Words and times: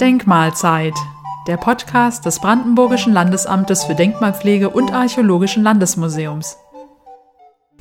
Denkmalzeit, 0.00 0.92
der 1.46 1.56
Podcast 1.56 2.26
des 2.26 2.38
Brandenburgischen 2.40 3.14
Landesamtes 3.14 3.84
für 3.84 3.94
Denkmalpflege 3.94 4.68
und 4.68 4.92
Archäologischen 4.92 5.62
Landesmuseums. 5.62 6.58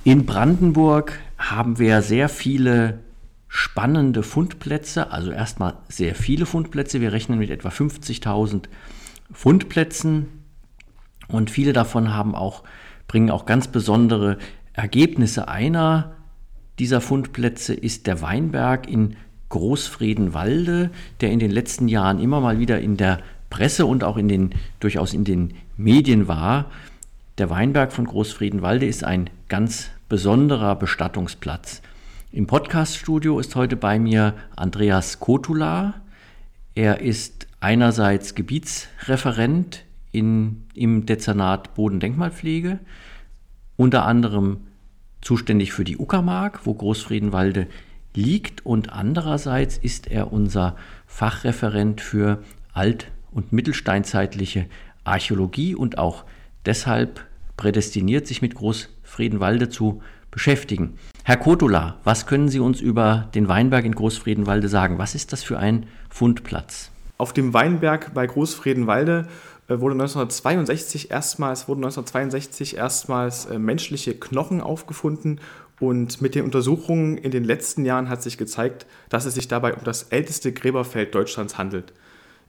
In 0.05 0.25
Brandenburg 0.25 1.19
haben 1.37 1.77
wir 1.77 2.01
sehr 2.01 2.29
viele 2.29 2.99
spannende 3.49 4.23
Fundplätze, 4.23 5.11
also 5.11 5.31
erstmal 5.31 5.77
sehr 5.89 6.15
viele 6.15 6.45
Fundplätze. 6.45 7.01
Wir 7.01 7.11
rechnen 7.11 7.37
mit 7.37 7.49
etwa 7.49 7.67
50.000 7.67 8.69
Fundplätzen 9.33 10.45
und 11.27 11.49
viele 11.49 11.73
davon 11.73 12.13
haben 12.13 12.33
auch, 12.33 12.63
bringen 13.09 13.29
auch 13.29 13.45
ganz 13.45 13.67
besondere 13.67 14.37
Ergebnisse. 14.71 15.49
Einer 15.49 16.15
dieser 16.79 17.01
Fundplätze 17.01 17.73
ist 17.73 18.07
der 18.07 18.21
Weinberg 18.21 18.87
in 18.87 19.17
Großfredenwalde, 19.55 20.89
der 21.21 21.31
in 21.31 21.39
den 21.39 21.49
letzten 21.49 21.87
Jahren 21.87 22.19
immer 22.19 22.41
mal 22.41 22.59
wieder 22.59 22.81
in 22.81 22.97
der 22.97 23.21
Presse 23.49 23.85
und 23.85 24.03
auch 24.03 24.17
in 24.17 24.27
den, 24.27 24.49
durchaus 24.81 25.13
in 25.13 25.23
den 25.23 25.53
Medien 25.77 26.27
war. 26.27 26.69
Der 27.37 27.49
Weinberg 27.49 27.93
von 27.93 28.03
Großfredenwalde 28.03 28.85
ist 28.85 29.05
ein 29.05 29.29
ganz 29.47 29.91
besonderer 30.09 30.75
Bestattungsplatz. 30.75 31.81
Im 32.33 32.47
Podcaststudio 32.47 33.39
ist 33.39 33.55
heute 33.55 33.77
bei 33.77 33.97
mir 33.97 34.33
Andreas 34.57 35.21
Kotula. 35.21 36.01
Er 36.75 36.99
ist 36.99 37.47
einerseits 37.61 38.35
Gebietsreferent 38.35 39.85
in, 40.11 40.65
im 40.73 41.05
Dezernat 41.05 41.75
Bodendenkmalpflege, 41.75 42.79
unter 43.77 44.03
anderem 44.03 44.67
zuständig 45.21 45.71
für 45.71 45.85
die 45.85 45.95
Uckermark, 45.95 46.65
wo 46.65 46.73
Großfriedenwalde 46.73 47.67
liegt 48.15 48.65
und 48.65 48.91
andererseits 48.91 49.77
ist 49.77 50.09
er 50.09 50.31
unser 50.31 50.75
Fachreferent 51.07 52.01
für 52.01 52.43
alt- 52.73 53.11
und 53.31 53.53
mittelsteinzeitliche 53.53 54.65
Archäologie 55.03 55.75
und 55.75 55.97
auch 55.97 56.25
deshalb 56.65 57.25
prädestiniert, 57.57 58.27
sich 58.27 58.41
mit 58.41 58.55
Großfriedenwalde 58.55 59.69
zu 59.69 60.01
beschäftigen. 60.31 60.97
Herr 61.23 61.37
Kotula, 61.37 61.97
was 62.03 62.27
können 62.27 62.49
Sie 62.49 62.59
uns 62.59 62.81
über 62.81 63.29
den 63.33 63.47
Weinberg 63.47 63.85
in 63.85 63.95
Großfriedenwalde 63.95 64.67
sagen? 64.67 64.97
Was 64.97 65.15
ist 65.15 65.31
das 65.31 65.43
für 65.43 65.57
ein 65.57 65.85
Fundplatz? 66.09 66.91
Auf 67.17 67.31
dem 67.31 67.53
Weinberg 67.53 68.13
bei 68.13 68.27
Großfriedenwalde 68.27 69.27
äh, 69.67 69.79
wurde 69.79 69.93
1962 69.93 71.11
erstmals, 71.11 71.67
wurden 71.67 71.79
1962 71.85 72.75
erstmals 72.77 73.45
äh, 73.45 73.57
menschliche 73.57 74.13
Knochen 74.13 74.59
aufgefunden 74.61 75.39
und 75.79 76.21
mit 76.21 76.35
den 76.35 76.45
Untersuchungen 76.45 77.17
in 77.17 77.31
den 77.31 77.43
letzten 77.43 77.85
Jahren 77.85 78.09
hat 78.09 78.23
sich 78.23 78.37
gezeigt, 78.37 78.85
dass 79.09 79.25
es 79.25 79.35
sich 79.35 79.47
dabei 79.47 79.73
um 79.73 79.83
das 79.83 80.03
älteste 80.03 80.53
Gräberfeld 80.53 81.13
Deutschlands 81.13 81.57
handelt. 81.57 81.93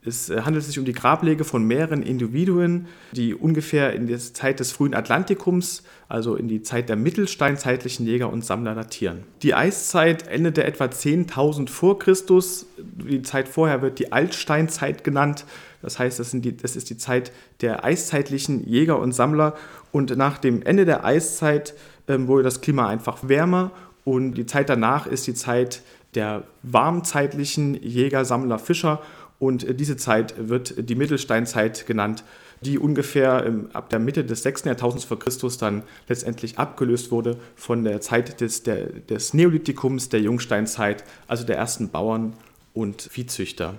Es 0.07 0.31
äh, 0.31 0.43
handelt 0.43 0.65
sich 0.65 0.79
um 0.79 0.85
die 0.85 0.93
Grablege 0.93 1.45
von 1.45 1.65
mehreren 1.65 2.03
Individuen, 2.03 2.87
die 3.13 3.35
ungefähr 3.35 3.93
in 3.93 4.07
der 4.07 4.19
Zeit 4.19 4.61
des 4.61 4.71
frühen 4.73 4.95
Atlantikums, 4.95 5.83
also 6.09 6.37
in 6.37 6.47
die 6.47 6.63
Zeit 6.63 6.89
der 6.89 6.97
mittelsteinzeitlichen 6.97 8.07
Jäger 8.07 8.33
und 8.33 8.45
Sammler 8.45 8.75
datieren. 8.75 9.25
Die 9.43 9.55
Eiszeit 9.55 10.29
endete 10.29 10.63
etwa 10.65 10.85
10.000 10.85 11.69
vor 11.69 11.99
Christus. 11.99 12.67
Die 12.79 13.23
Zeit 13.23 13.49
vorher 13.49 13.83
wird 13.83 13.99
die 13.99 14.13
Altsteinzeit 14.13 15.03
genannt. 15.03 15.45
Das 15.83 15.99
heißt, 15.99 16.21
das, 16.21 16.31
die, 16.33 16.57
das 16.57 16.77
ist 16.77 16.89
die 16.91 16.97
Zeit 16.97 17.33
der 17.61 17.85
eiszeitlichen 17.85 18.67
Jäger 18.69 19.01
und 19.01 19.13
Sammler. 19.13 19.57
Und 19.91 20.17
nach 20.17 20.39
dem 20.39 20.63
Ende 20.63 20.85
der 20.85 21.05
Eiszeit 21.05 21.75
wurde 22.09 22.43
das 22.43 22.61
Klima 22.61 22.89
einfach 22.89 23.29
wärmer 23.29 23.71
und 24.05 24.35
die 24.35 24.47
Zeit 24.47 24.69
danach 24.69 25.07
ist 25.07 25.27
die 25.27 25.35
Zeit 25.35 25.83
der 26.15 26.45
warmzeitlichen 26.63 27.75
Jäger, 27.75 28.25
Sammler, 28.25 28.59
Fischer 28.59 29.03
und 29.39 29.65
äh, 29.65 29.75
diese 29.75 29.97
Zeit 29.97 30.35
wird 30.39 30.89
die 30.89 30.95
Mittelsteinzeit 30.95 31.87
genannt, 31.87 32.25
die 32.61 32.79
ungefähr 32.79 33.45
ähm, 33.47 33.69
ab 33.73 33.91
der 33.91 33.99
Mitte 33.99 34.25
des 34.25 34.43
6. 34.43 34.65
Jahrtausends 34.65 35.05
vor 35.05 35.19
Christus 35.19 35.59
dann 35.59 35.83
letztendlich 36.09 36.59
abgelöst 36.59 37.11
wurde 37.11 37.37
von 37.55 37.85
der 37.85 38.01
Zeit 38.01 38.41
des, 38.41 38.63
der, 38.63 38.87
des 38.87 39.35
Neolithikums, 39.35 40.09
der 40.09 40.21
Jungsteinzeit, 40.21 41.05
also 41.29 41.45
der 41.45 41.57
ersten 41.57 41.91
Bauern 41.91 42.33
und 42.73 43.03
Viehzüchter. 43.03 43.75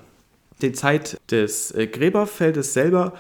Die 0.61 0.73
Zeit 0.73 1.19
des 1.31 1.71
äh, 1.71 1.87
Gräberfeldes 1.87 2.73
selber 2.73 3.13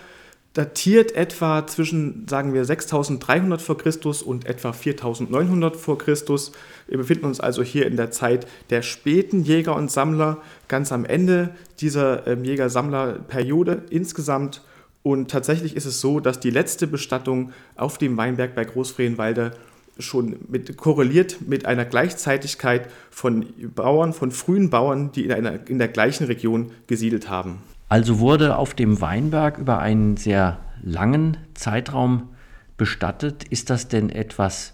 datiert 0.57 1.11
etwa 1.11 1.67
zwischen, 1.67 2.27
sagen 2.27 2.51
wir, 2.51 2.65
6300 2.65 3.61
vor 3.61 3.77
Christus 3.77 4.23
und 4.23 4.47
etwa 4.47 4.73
4900 4.73 5.75
vor 5.75 5.99
Christus. 5.99 6.51
Wir 6.87 6.97
befinden 6.97 7.25
uns 7.25 7.39
also 7.39 7.61
hier 7.61 7.85
in 7.85 7.95
der 7.95 8.09
Zeit 8.09 8.47
der 8.71 8.81
späten 8.81 9.43
Jäger 9.43 9.75
und 9.75 9.91
Sammler, 9.91 10.41
ganz 10.67 10.91
am 10.91 11.05
Ende 11.05 11.51
dieser 11.79 12.25
ähm, 12.25 12.43
Jäger-Sammler-Periode 12.43 13.83
insgesamt. 13.91 14.63
Und 15.03 15.29
tatsächlich 15.29 15.75
ist 15.75 15.85
es 15.85 16.01
so, 16.01 16.19
dass 16.19 16.39
die 16.39 16.49
letzte 16.49 16.87
Bestattung 16.87 17.51
auf 17.75 17.99
dem 17.99 18.17
Weinberg 18.17 18.55
bei 18.55 18.65
Großfrehenwalde 18.65 19.51
schon 19.99 20.37
mit, 20.47 20.75
korreliert 20.75 21.37
mit 21.47 21.67
einer 21.67 21.85
Gleichzeitigkeit 21.85 22.89
von 23.11 23.45
Bauern, 23.75 24.11
von 24.11 24.31
frühen 24.31 24.71
Bauern, 24.71 25.11
die 25.11 25.25
in, 25.25 25.31
einer, 25.31 25.69
in 25.69 25.77
der 25.77 25.87
gleichen 25.87 26.25
Region 26.25 26.71
gesiedelt 26.87 27.29
haben. 27.29 27.59
Also 27.89 28.19
wurde 28.19 28.57
auf 28.57 28.73
dem 28.73 28.99
Weinberg 29.01 29.57
über 29.57 29.79
einen 29.79 30.17
sehr 30.17 30.59
langen 30.83 31.37
Zeitraum 31.53 32.29
bestattet. 32.75 33.45
Ist 33.45 33.69
das 33.69 33.87
denn 33.87 34.09
etwas, 34.09 34.73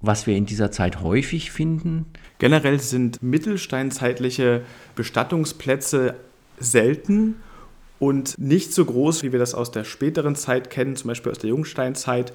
was 0.00 0.26
wir 0.26 0.36
in 0.36 0.46
dieser 0.46 0.70
Zeit 0.70 1.00
häufig 1.00 1.50
finden? 1.50 2.06
Generell 2.38 2.80
sind 2.80 3.22
mittelsteinzeitliche 3.22 4.62
Bestattungsplätze 4.94 6.14
selten 6.58 7.36
und 7.98 8.38
nicht 8.38 8.72
so 8.72 8.84
groß, 8.84 9.22
wie 9.22 9.32
wir 9.32 9.38
das 9.38 9.54
aus 9.54 9.70
der 9.70 9.84
späteren 9.84 10.36
Zeit 10.36 10.70
kennen, 10.70 10.96
zum 10.96 11.08
Beispiel 11.08 11.32
aus 11.32 11.38
der 11.38 11.50
Jungsteinzeit. 11.50 12.32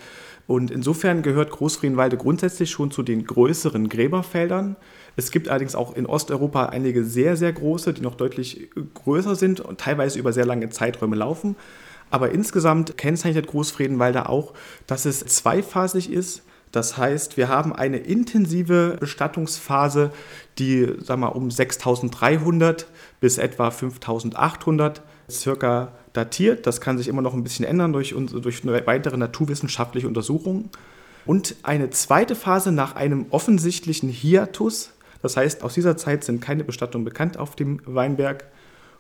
Und 0.48 0.72
insofern 0.72 1.22
gehört 1.22 1.52
Großfrienwalde 1.52 2.18
grundsätzlich 2.18 2.72
schon 2.72 2.92
zu 2.92 3.04
den 3.04 3.26
größeren 3.26 3.90
Gräberfeldern. 3.90 4.76
Es 5.16 5.32
gibt 5.32 5.50
allerdings 5.50 5.76
auch 5.76 5.96
in 5.96 6.06
Osteuropa 6.06 6.68
einige 6.68 7.04
sehr, 7.04 7.36
sehr 7.38 7.54
große, 7.54 7.94
die 7.94 8.02
noch 8.02 8.16
deutlich 8.16 8.70
größer 8.94 9.36
sind 9.36 9.60
und 9.60 9.80
teilweise 9.80 10.18
über 10.18 10.34
sehr 10.34 10.46
lange 10.46 10.70
Zeiträume 10.70 11.16
laufen. 11.16 11.56
Aber 12.10 12.32
insgesamt 12.32 12.98
kennzeichnet 12.98 13.48
Großfredenwalde 13.48 14.30
auch, 14.30 14.54
dass 14.88 15.06
es 15.06 15.20
zweiphasig 15.20 16.12
ist. 16.12 16.44
Das 16.72 16.98
heißt, 16.98 17.38
wir 17.38 17.50
haben 17.50 17.74
eine 17.74 17.98
intensive 17.98 18.98
Bestattungsphase, 19.00 20.12
die 20.58 20.94
sagen 21.00 21.22
wir, 21.22 21.36
um 21.36 21.52
6300 21.52 22.88
bis 23.20 23.38
etwa 23.38 23.72
5800 23.72 25.02
circa 25.32 25.94
datiert. 26.14 26.68
Das 26.68 26.82
kann 26.82 26.98
sich 26.98 27.08
immer 27.08 27.22
noch 27.22 27.34
ein 27.34 27.44
bisschen 27.44 27.66
ändern 27.66 27.94
durch, 27.94 28.14
durch 28.16 28.66
weitere 28.66 29.18
naturwissenschaftliche 29.18 30.08
Untersuchungen. 30.08 30.70
Und 31.26 31.56
eine 31.64 31.90
zweite 31.92 32.36
Phase 32.36 32.72
nach 32.72 32.96
einem 32.96 33.28
offensichtlichen 33.30 34.10
Hiatus 34.10 34.92
das 35.22 35.38
heißt, 35.38 35.64
aus 35.64 35.74
dieser 35.74 35.98
Zeit 35.98 36.24
sind 36.24 36.42
keine 36.42 36.64
Bestattungen 36.64 37.06
bekannt 37.06 37.38
auf 37.38 37.56
dem 37.56 37.82
Weinberg. 37.86 38.46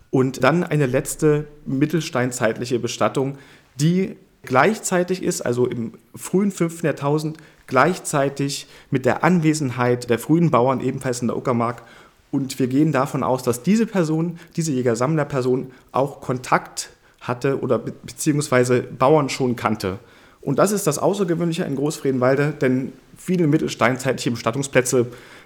Und 0.09 0.43
dann 0.43 0.63
eine 0.63 0.85
letzte 0.85 1.47
mittelsteinzeitliche 1.65 2.79
Bestattung, 2.79 3.37
die 3.75 4.17
gleichzeitig 4.43 5.23
ist, 5.23 5.41
also 5.41 5.67
im 5.67 5.93
frühen 6.15 6.51
5. 6.51 6.83
Jahrtausend, 6.83 7.37
gleichzeitig 7.67 8.67
mit 8.89 9.05
der 9.05 9.23
Anwesenheit 9.23 10.09
der 10.09 10.19
frühen 10.19 10.51
Bauern 10.51 10.81
ebenfalls 10.81 11.21
in 11.21 11.27
der 11.27 11.37
Uckermark. 11.37 11.83
Und 12.31 12.57
wir 12.59 12.67
gehen 12.67 12.91
davon 12.91 13.23
aus, 13.23 13.43
dass 13.43 13.61
diese 13.61 13.85
Person, 13.85 14.39
diese 14.55 14.71
Jäger-Sammler-Person 14.71 15.71
auch 15.91 16.21
Kontakt 16.21 16.91
hatte 17.19 17.61
oder 17.61 17.77
be 17.77 17.93
beziehungsweise 18.03 18.81
Bauern 18.81 19.29
schon 19.29 19.55
kannte. 19.55 19.99
Und 20.41 20.57
das 20.57 20.71
ist 20.71 20.87
das 20.87 20.97
Außergewöhnliche 20.97 21.65
in 21.65 21.75
Großfredenwalde, 21.75 22.53
denn 22.59 22.93
viele 23.15 23.45
mittelsteinzeitliche 23.45 24.31
Bestattungsplätze 24.31 25.05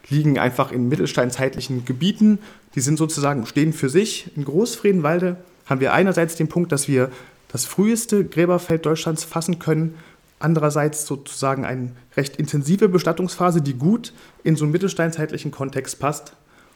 liegen 0.10 0.40
einfach 0.40 0.72
in 0.72 0.88
mittelsteinzeitlichen 0.88 1.84
Gebieten. 1.84 2.40
Die 2.76 2.80
sind 2.80 2.98
sozusagen, 2.98 3.46
stehen 3.46 3.74
für 3.74 3.90
sich. 3.90 4.32
In 4.38 4.46
Großfredenwalde 4.46 5.36
haben 5.66 5.82
wir 5.82 5.92
einerseits 5.92 6.36
den 6.36 6.48
Punkt, 6.48 6.72
dass 6.72 6.88
wir 6.88 7.12
das 7.50 7.66
früheste 7.66 8.24
Gräberfeld 8.24 8.86
Deutschlands 8.86 9.26
fassen 9.26 9.60
können, 9.60 9.96
andererseits 10.40 11.06
sozusagen 11.06 11.66
eine 11.66 11.92
recht 12.16 12.38
intensive 12.38 12.88
Bestattungsphase, 12.88 13.62
die 13.62 13.74
gut 13.74 14.14
in 14.44 14.56
so 14.56 14.64
einen 14.64 14.72
mittelsteinzeitlichen 14.72 15.52
Kontext 15.52 16.00
passt. 16.00 16.34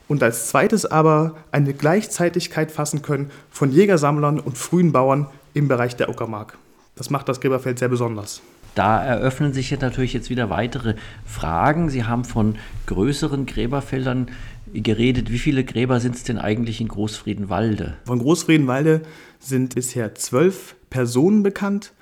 Und 0.10 0.22
als 0.24 0.50
zweites 0.50 0.86
aber 0.86 1.36
eine 1.52 1.74
Gleichzeitigkeit 1.74 2.72
fassen 2.72 3.02
können 3.02 3.32
von 3.52 3.72
Jägersammlern 3.72 4.40
und 4.40 4.58
frühen 4.58 4.92
Bauern 4.92 5.28
im 5.54 5.70
Bereich 5.70 5.96
der 5.96 6.10
Uckermark. 6.10 6.58
Das 6.96 7.10
macht 7.10 7.30
das 7.30 7.40
Gräberfeld 7.40 7.80
sehr 7.80 7.88
besonders. 7.90 8.42
Da 8.76 9.04
eröffnen 9.04 9.54
sich 9.54 9.70
jetzt 9.70 9.82
natürlich 9.82 10.14
jetzt 10.14 10.30
wieder 10.30 10.50
weitere 10.50 10.96
Fragen. 11.26 11.90
Sie 11.90 12.06
haben 12.06 12.24
von 12.26 12.56
größeren 12.88 13.46
Gräberfeldern 13.46 14.30
geredet. 14.74 15.32
Wie 15.32 15.40
viele 15.40 15.64
Gräber 15.64 16.00
sind 16.00 16.16
es 16.16 16.24
denn 16.24 16.40
eigentlich 16.40 16.82
in 16.82 16.88
Großfriedenwalde? 16.88 17.96
Von 18.06 18.20
Großfriedenwalde 18.20 19.02
sind 19.40 19.76
bisher 19.76 20.16
zwölf 20.16 20.76
Personen 20.90 21.44
bekannt, 21.44 21.94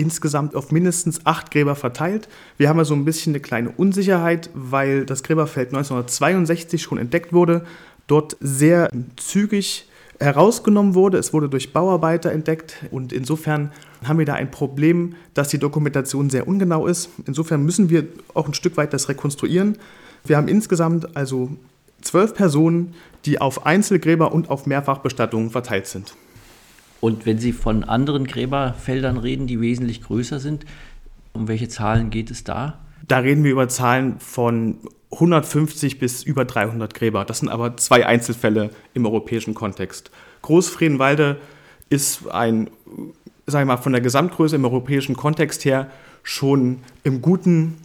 insgesamt 0.00 0.56
auf 0.56 0.72
mindestens 0.72 1.24
acht 1.26 1.50
Gräber 1.50 1.76
verteilt. 1.76 2.28
Wir 2.56 2.68
haben 2.68 2.78
also 2.78 2.94
ein 2.94 3.04
bisschen 3.04 3.32
eine 3.32 3.40
kleine 3.40 3.70
Unsicherheit, 3.70 4.50
weil 4.54 5.04
das 5.04 5.22
Gräberfeld 5.22 5.68
1962 5.68 6.82
schon 6.82 6.98
entdeckt 6.98 7.32
wurde, 7.32 7.64
dort 8.06 8.36
sehr 8.40 8.90
zügig 9.16 9.86
herausgenommen 10.18 10.94
wurde. 10.94 11.18
Es 11.18 11.32
wurde 11.32 11.48
durch 11.48 11.72
Bauarbeiter 11.72 12.32
entdeckt 12.32 12.76
und 12.90 13.12
insofern 13.12 13.72
haben 14.04 14.18
wir 14.18 14.26
da 14.26 14.34
ein 14.34 14.50
Problem, 14.50 15.14
dass 15.34 15.48
die 15.48 15.58
Dokumentation 15.58 16.30
sehr 16.30 16.48
ungenau 16.48 16.86
ist. 16.86 17.10
Insofern 17.26 17.62
müssen 17.64 17.90
wir 17.90 18.06
auch 18.34 18.46
ein 18.46 18.54
Stück 18.54 18.76
weit 18.76 18.92
das 18.92 19.08
rekonstruieren. 19.08 19.76
Wir 20.24 20.36
haben 20.36 20.48
insgesamt 20.48 21.16
also 21.16 21.50
zwölf 22.02 22.34
Personen, 22.34 22.94
die 23.26 23.40
auf 23.40 23.66
Einzelgräber 23.66 24.32
und 24.32 24.50
auf 24.50 24.66
Mehrfachbestattungen 24.66 25.50
verteilt 25.50 25.86
sind. 25.86 26.14
Und 27.00 27.26
wenn 27.26 27.38
Sie 27.38 27.52
von 27.52 27.84
anderen 27.84 28.26
Gräberfeldern 28.26 29.16
reden, 29.16 29.46
die 29.46 29.60
wesentlich 29.60 30.02
größer 30.02 30.38
sind, 30.38 30.64
um 31.32 31.48
welche 31.48 31.68
Zahlen 31.68 32.10
geht 32.10 32.30
es 32.30 32.44
da? 32.44 32.78
Da 33.06 33.18
reden 33.18 33.44
wir 33.44 33.52
über 33.52 33.68
Zahlen 33.68 34.20
von 34.20 34.76
150 35.12 35.98
bis 35.98 36.22
über 36.22 36.44
300 36.44 36.94
Gräber. 36.94 37.24
Das 37.24 37.40
sind 37.40 37.48
aber 37.48 37.76
zwei 37.76 38.06
Einzelfälle 38.06 38.70
im 38.94 39.06
europäischen 39.06 39.54
Kontext. 39.54 40.10
Großfredenwalde 40.42 41.40
ist 41.88 42.28
ein, 42.30 42.70
sagen 43.46 43.68
wir 43.68 43.76
mal, 43.76 43.82
von 43.82 43.92
der 43.92 44.00
Gesamtgröße 44.00 44.56
im 44.56 44.64
europäischen 44.64 45.16
Kontext 45.16 45.64
her 45.64 45.90
schon 46.22 46.78
im 47.02 47.22
guten, 47.22 47.78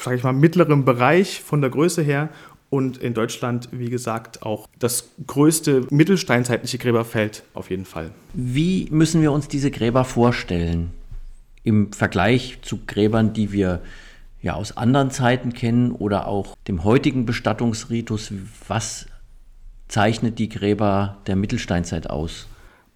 sage 0.00 0.16
ich 0.16 0.22
mal, 0.22 0.32
mittleren 0.32 0.84
Bereich 0.84 1.42
von 1.42 1.60
der 1.60 1.70
Größe 1.70 2.02
her 2.02 2.28
und 2.70 2.98
in 2.98 3.14
Deutschland, 3.14 3.68
wie 3.72 3.88
gesagt, 3.90 4.42
auch 4.42 4.68
das 4.78 5.10
größte 5.26 5.86
mittelsteinzeitliche 5.90 6.78
Gräberfeld 6.78 7.42
auf 7.54 7.70
jeden 7.70 7.84
Fall. 7.84 8.10
Wie 8.34 8.88
müssen 8.90 9.22
wir 9.22 9.32
uns 9.32 9.48
diese 9.48 9.70
Gräber 9.70 10.04
vorstellen 10.04 10.90
im 11.64 11.92
Vergleich 11.92 12.58
zu 12.62 12.80
Gräbern, 12.86 13.32
die 13.32 13.52
wir 13.52 13.82
ja 14.40 14.54
aus 14.54 14.76
anderen 14.76 15.10
Zeiten 15.10 15.52
kennen 15.52 15.92
oder 15.92 16.26
auch 16.26 16.56
dem 16.66 16.84
heutigen 16.84 17.26
Bestattungsritus. 17.26 18.32
Was 18.68 19.06
zeichnet 19.88 20.38
die 20.38 20.48
Gräber 20.48 21.18
der 21.26 21.36
Mittelsteinzeit 21.36 22.08
aus? 22.08 22.46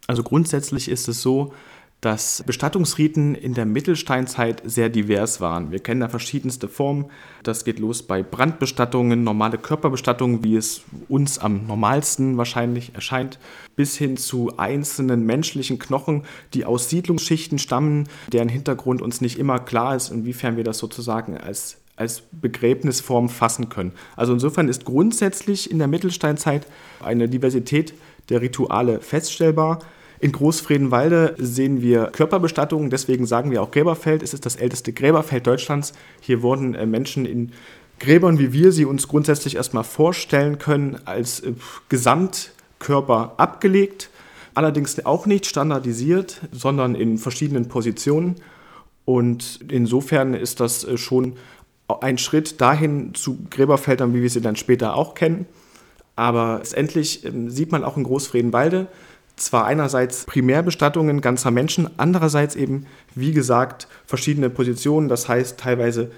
Also 0.06 0.22
grundsätzlich 0.22 0.88
ist 0.88 1.08
es 1.08 1.22
so, 1.22 1.52
dass 2.02 2.42
Bestattungsriten 2.44 3.36
in 3.36 3.54
der 3.54 3.64
Mittelsteinzeit 3.64 4.60
sehr 4.64 4.88
divers 4.88 5.40
waren. 5.40 5.70
Wir 5.70 5.78
kennen 5.78 6.00
da 6.00 6.08
verschiedenste 6.08 6.66
Formen. 6.66 7.06
Das 7.44 7.64
geht 7.64 7.78
los 7.78 8.02
bei 8.02 8.24
Brandbestattungen, 8.24 9.22
normale 9.22 9.56
Körperbestattungen, 9.56 10.42
wie 10.42 10.56
es 10.56 10.82
uns 11.08 11.38
am 11.38 11.64
normalsten 11.68 12.36
wahrscheinlich 12.36 12.96
erscheint, 12.96 13.38
bis 13.76 13.96
hin 13.96 14.16
zu 14.16 14.58
einzelnen 14.58 15.24
menschlichen 15.24 15.78
Knochen, 15.78 16.24
die 16.54 16.64
aus 16.64 16.90
Siedlungsschichten 16.90 17.60
stammen, 17.60 18.08
deren 18.32 18.48
Hintergrund 18.48 19.00
uns 19.00 19.20
nicht 19.20 19.38
immer 19.38 19.60
klar 19.60 19.94
ist, 19.94 20.10
inwiefern 20.10 20.56
wir 20.56 20.64
das 20.64 20.78
sozusagen 20.78 21.38
als 21.38 21.78
als 21.94 22.22
Begräbnisform 22.32 23.28
fassen 23.28 23.68
können. 23.68 23.92
Also 24.16 24.32
insofern 24.32 24.66
ist 24.66 24.86
grundsätzlich 24.86 25.70
in 25.70 25.78
der 25.78 25.88
Mittelsteinzeit 25.88 26.66
eine 27.04 27.28
Diversität 27.28 27.94
der 28.30 28.40
Rituale 28.40 29.00
feststellbar. 29.00 29.80
In 30.22 30.30
Großfredenwalde 30.30 31.34
sehen 31.36 31.82
wir 31.82 32.06
Körperbestattungen, 32.06 32.90
deswegen 32.90 33.26
sagen 33.26 33.50
wir 33.50 33.60
auch 33.60 33.72
Gräberfeld. 33.72 34.22
Es 34.22 34.32
ist 34.32 34.46
das 34.46 34.54
älteste 34.54 34.92
Gräberfeld 34.92 35.48
Deutschlands. 35.48 35.94
Hier 36.20 36.42
wurden 36.42 36.76
äh, 36.76 36.86
Menschen 36.86 37.26
in 37.26 37.50
Gräbern, 37.98 38.38
wie 38.38 38.52
wir 38.52 38.70
sie 38.70 38.84
uns 38.84 39.08
grundsätzlich 39.08 39.56
erstmal 39.56 39.82
vorstellen 39.82 40.58
können, 40.58 40.96
als 41.06 41.40
äh, 41.40 41.54
Gesamtkörper 41.88 43.34
abgelegt. 43.36 44.10
Allerdings 44.54 45.04
auch 45.04 45.26
nicht 45.26 45.44
standardisiert, 45.44 46.40
sondern 46.52 46.94
in 46.94 47.18
verschiedenen 47.18 47.66
Positionen. 47.66 48.36
Und 49.04 49.58
insofern 49.72 50.34
ist 50.34 50.60
das 50.60 50.84
äh, 50.84 50.98
schon 50.98 51.32
ein 52.00 52.16
Schritt 52.16 52.60
dahin 52.60 53.12
zu 53.14 53.38
Gräberfeldern, 53.50 54.14
wie 54.14 54.22
wir 54.22 54.30
sie 54.30 54.40
dann 54.40 54.54
später 54.54 54.94
auch 54.94 55.16
kennen. 55.16 55.46
Aber 56.14 56.58
letztendlich 56.58 57.24
ähm, 57.24 57.50
sieht 57.50 57.72
man 57.72 57.82
auch 57.82 57.96
in 57.96 58.04
Großfredenwalde, 58.04 58.86
zwar 59.36 59.64
einerseits 59.64 60.24
Primärbestattungen 60.24 61.20
ganzer 61.20 61.50
Menschen, 61.50 61.88
andererseits 61.96 62.54
eben, 62.54 62.86
wie 63.14 63.32
gesagt, 63.32 63.88
verschiedene 64.06 64.50
Positionen, 64.50 65.08
das 65.08 65.28
heißt 65.28 65.58
teilweise 65.58 66.10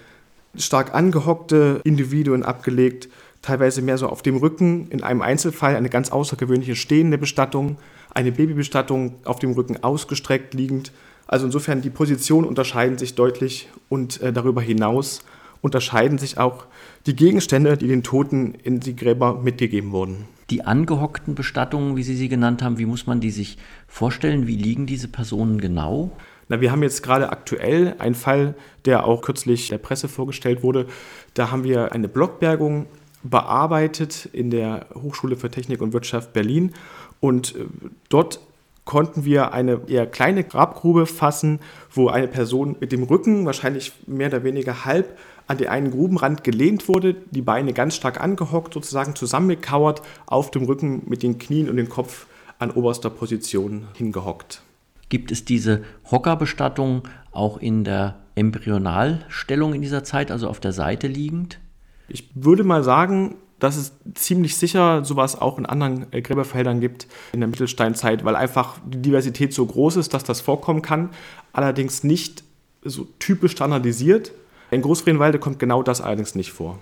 stark 0.56 0.94
angehockte 0.94 1.80
Individuen 1.84 2.44
abgelegt, 2.44 3.08
teilweise 3.42 3.82
mehr 3.82 3.98
so 3.98 4.08
auf 4.08 4.22
dem 4.22 4.36
Rücken, 4.36 4.88
in 4.88 5.02
einem 5.02 5.22
Einzelfall 5.22 5.76
eine 5.76 5.90
ganz 5.90 6.10
außergewöhnliche 6.10 6.76
stehende 6.76 7.18
Bestattung, 7.18 7.78
eine 8.12 8.32
Babybestattung 8.32 9.16
auf 9.24 9.38
dem 9.38 9.52
Rücken 9.52 9.82
ausgestreckt 9.82 10.54
liegend. 10.54 10.92
Also 11.26 11.46
insofern 11.46 11.82
die 11.82 11.90
Positionen 11.90 12.46
unterscheiden 12.46 12.98
sich 12.98 13.14
deutlich 13.14 13.68
und 13.88 14.20
äh, 14.20 14.32
darüber 14.32 14.62
hinaus 14.62 15.22
unterscheiden 15.60 16.18
sich 16.18 16.38
auch 16.38 16.66
die 17.06 17.16
Gegenstände, 17.16 17.76
die 17.78 17.88
den 17.88 18.02
Toten 18.02 18.54
in 18.62 18.80
die 18.80 18.94
Gräber 18.94 19.40
mitgegeben 19.40 19.92
wurden. 19.92 20.26
Die 20.50 20.64
angehockten 20.64 21.34
Bestattungen, 21.34 21.96
wie 21.96 22.02
Sie 22.02 22.16
sie 22.16 22.28
genannt 22.28 22.62
haben, 22.62 22.78
wie 22.78 22.86
muss 22.86 23.06
man 23.06 23.20
die 23.20 23.30
sich 23.30 23.58
vorstellen? 23.86 24.46
Wie 24.46 24.56
liegen 24.56 24.86
diese 24.86 25.08
Personen 25.08 25.60
genau? 25.60 26.12
Na, 26.48 26.60
wir 26.60 26.70
haben 26.70 26.82
jetzt 26.82 27.02
gerade 27.02 27.30
aktuell 27.30 27.94
einen 27.98 28.14
Fall, 28.14 28.54
der 28.84 29.06
auch 29.06 29.22
kürzlich 29.22 29.68
der 29.68 29.78
Presse 29.78 30.08
vorgestellt 30.08 30.62
wurde. 30.62 30.86
Da 31.32 31.50
haben 31.50 31.64
wir 31.64 31.92
eine 31.92 32.08
Blockbergung 32.08 32.86
bearbeitet 33.22 34.28
in 34.32 34.50
der 34.50 34.86
Hochschule 34.94 35.36
für 35.36 35.50
Technik 35.50 35.80
und 35.80 35.92
Wirtschaft 35.94 36.32
Berlin. 36.34 36.72
Und 37.20 37.56
äh, 37.56 37.64
dort 38.10 38.40
konnten 38.84 39.24
wir 39.24 39.52
eine 39.52 39.80
eher 39.86 40.06
kleine 40.06 40.44
Grabgrube 40.44 41.06
fassen, 41.06 41.60
wo 41.90 42.08
eine 42.08 42.28
Person 42.28 42.76
mit 42.80 42.92
dem 42.92 43.02
Rücken, 43.02 43.46
wahrscheinlich 43.46 43.92
mehr 44.06 44.28
oder 44.28 44.44
weniger 44.44 44.84
halb, 44.84 45.16
an 45.46 45.58
den 45.58 45.68
einen 45.68 45.90
Grubenrand 45.90 46.44
gelehnt 46.44 46.88
wurde, 46.88 47.14
die 47.30 47.42
Beine 47.42 47.72
ganz 47.72 47.94
stark 47.96 48.20
angehockt, 48.20 48.74
sozusagen 48.74 49.14
zusammengekauert, 49.14 50.02
auf 50.26 50.50
dem 50.50 50.64
Rücken 50.64 51.02
mit 51.06 51.22
den 51.22 51.38
Knien 51.38 51.68
und 51.68 51.76
dem 51.76 51.88
Kopf 51.88 52.26
an 52.58 52.70
oberster 52.70 53.10
Position 53.10 53.88
hingehockt. 53.94 54.62
Gibt 55.08 55.30
es 55.30 55.44
diese 55.44 55.84
Hockerbestattung 56.10 57.02
auch 57.30 57.58
in 57.58 57.84
der 57.84 58.16
Embryonalstellung 58.34 59.74
in 59.74 59.82
dieser 59.82 60.04
Zeit, 60.04 60.30
also 60.30 60.48
auf 60.48 60.60
der 60.60 60.72
Seite 60.72 61.06
liegend? 61.06 61.60
Ich 62.08 62.30
würde 62.34 62.64
mal 62.64 62.82
sagen, 62.82 63.36
dass 63.58 63.76
es 63.76 63.92
ziemlich 64.14 64.56
sicher 64.56 65.04
sowas 65.04 65.40
auch 65.40 65.58
in 65.58 65.66
anderen 65.66 66.12
äh, 66.12 66.20
Gräberfeldern 66.20 66.80
gibt 66.80 67.06
in 67.32 67.40
der 67.40 67.48
Mittelsteinzeit, 67.48 68.24
weil 68.24 68.36
einfach 68.36 68.78
die 68.84 69.00
Diversität 69.00 69.54
so 69.54 69.64
groß 69.64 69.96
ist, 69.96 70.12
dass 70.12 70.24
das 70.24 70.40
vorkommen 70.40 70.82
kann. 70.82 71.10
Allerdings 71.52 72.04
nicht 72.04 72.44
so 72.82 73.06
typisch 73.18 73.52
standardisiert, 73.52 74.32
in 74.70 74.82
Großfriedwalde 74.82 75.38
kommt 75.38 75.58
genau 75.58 75.82
das 75.82 76.00
allerdings 76.00 76.34
nicht 76.34 76.52
vor. 76.52 76.78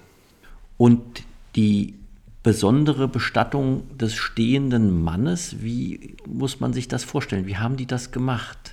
Und 0.78 1.22
die 1.56 1.94
besondere 2.42 3.06
Bestattung 3.08 3.84
des 3.96 4.14
stehenden 4.14 5.02
Mannes, 5.02 5.62
wie 5.62 6.16
muss 6.26 6.60
man 6.60 6.72
sich 6.72 6.88
das 6.88 7.04
vorstellen? 7.04 7.46
Wie 7.46 7.56
haben 7.56 7.76
die 7.76 7.86
das 7.86 8.10
gemacht? 8.10 8.71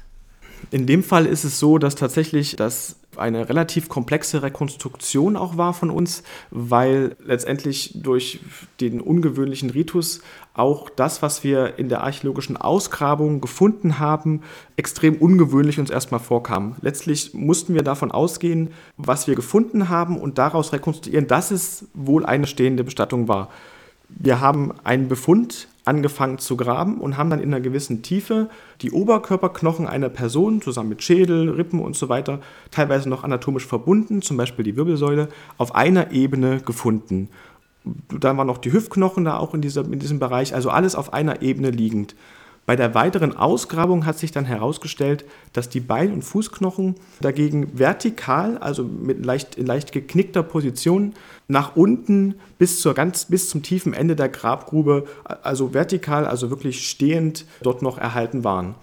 In 0.72 0.86
dem 0.86 1.04
Fall 1.04 1.26
ist 1.26 1.44
es 1.44 1.60
so, 1.60 1.78
dass 1.78 1.96
tatsächlich 1.96 2.56
das 2.56 2.96
eine 3.18 3.50
relativ 3.50 3.90
komplexe 3.90 4.42
Rekonstruktion 4.44 5.36
auch 5.36 5.58
war 5.58 5.74
von 5.74 5.90
uns, 5.90 6.24
weil 6.52 7.16
letztendlich 7.24 7.94
durch 7.96 8.40
den 8.80 9.02
ungewöhnlichen 9.02 9.70
Ritus 9.70 10.22
auch 10.54 10.90
das, 10.90 11.22
was 11.22 11.44
wir 11.44 11.80
in 11.80 11.90
der 11.90 12.04
archäologischen 12.04 12.58
Ausgrabung 12.58 13.42
gefunden 13.42 14.00
haben, 14.00 14.42
extrem 14.78 15.16
ungewöhnlich 15.16 15.80
uns 15.80 15.90
erstmal 15.90 16.20
vorkam. 16.20 16.76
Letztlich 16.82 17.34
mussten 17.34 17.74
wir 17.74 17.84
davon 17.84 18.12
ausgehen, 18.12 18.70
was 18.98 19.28
wir 19.28 19.36
gefunden 19.36 19.90
haben 19.90 20.20
und 20.20 20.38
daraus 20.38 20.74
rekonstruieren, 20.74 21.28
dass 21.28 21.52
es 21.52 21.86
wohl 21.94 22.26
eine 22.26 22.48
stehende 22.48 22.84
Bestattung 22.84 23.28
war. 23.28 23.50
Wir 24.10 24.40
haben 24.42 24.74
einen 24.84 25.08
Befund 25.08 25.69
angefangen 25.86 26.38
zu 26.38 26.58
graben 26.58 27.00
und 27.00 27.18
haben 27.18 27.30
dann 27.30 27.40
in 27.40 27.54
einer 27.54 27.62
gewissen 27.62 28.02
Tiefe 28.02 28.50
die 28.82 28.92
Oberkörperknochen 28.92 29.88
einer 29.88 30.10
Person 30.10 30.62
zusammen 30.62 30.90
mit 30.90 31.04
Schädel, 31.04 31.50
Rippen 31.50 31.80
und 31.80 31.96
so 31.96 32.10
weiter, 32.10 32.40
teilweise 32.72 33.10
noch 33.10 33.24
anatomisch 33.24 33.66
verbunden, 33.66 34.22
zum 34.22 34.38
Beispiel 34.38 34.66
die 34.66 34.76
Wirbelsäule, 34.76 35.30
auf 35.58 35.76
einer 35.76 36.12
Ebene 36.12 36.60
gefunden. 36.60 37.30
Dann 38.20 38.38
waren 38.38 38.48
noch 38.48 38.58
die 38.58 38.74
Hüftknochen 38.74 39.26
da 39.26 39.38
auch 39.38 39.54
in, 39.54 39.62
dieser, 39.62 39.86
in 39.86 40.00
diesem 40.00 40.20
Bereich, 40.20 40.54
also 40.54 40.70
alles 40.70 40.96
auf 40.96 41.14
einer 41.14 41.42
Ebene 41.42 41.72
liegend. 41.72 42.16
Bei 42.70 42.76
der 42.76 42.94
weiteren 42.94 43.36
Ausgrabung 43.36 44.06
hat 44.06 44.20
sich 44.20 44.32
dann 44.32 44.46
herausgestellt, 44.46 45.26
dass 45.54 45.70
die 45.70 45.80
Bein- 45.80 46.14
und 46.14 46.22
Fußknochen 46.22 46.94
dagegen 47.20 47.80
vertikal, 47.80 48.60
also 48.60 48.84
mit 48.84 49.26
leicht, 49.26 49.56
in 49.56 49.66
leicht 49.66 49.92
geknickter 49.92 50.44
Position, 50.44 51.16
nach 51.48 51.76
unten 51.76 52.36
bis, 52.60 52.80
zur 52.80 52.94
ganz, 52.94 53.26
bis 53.26 53.50
zum 53.50 53.64
tiefen 53.64 53.96
Ende 53.96 54.16
der 54.16 54.30
Grabgrube, 54.30 55.08
also 55.42 55.74
vertikal, 55.74 56.28
also 56.28 56.52
wirklich 56.52 56.88
stehend, 56.88 57.48
dort 57.64 57.82
noch 57.82 57.98
erhalten 57.98 58.44
waren. 58.44 58.76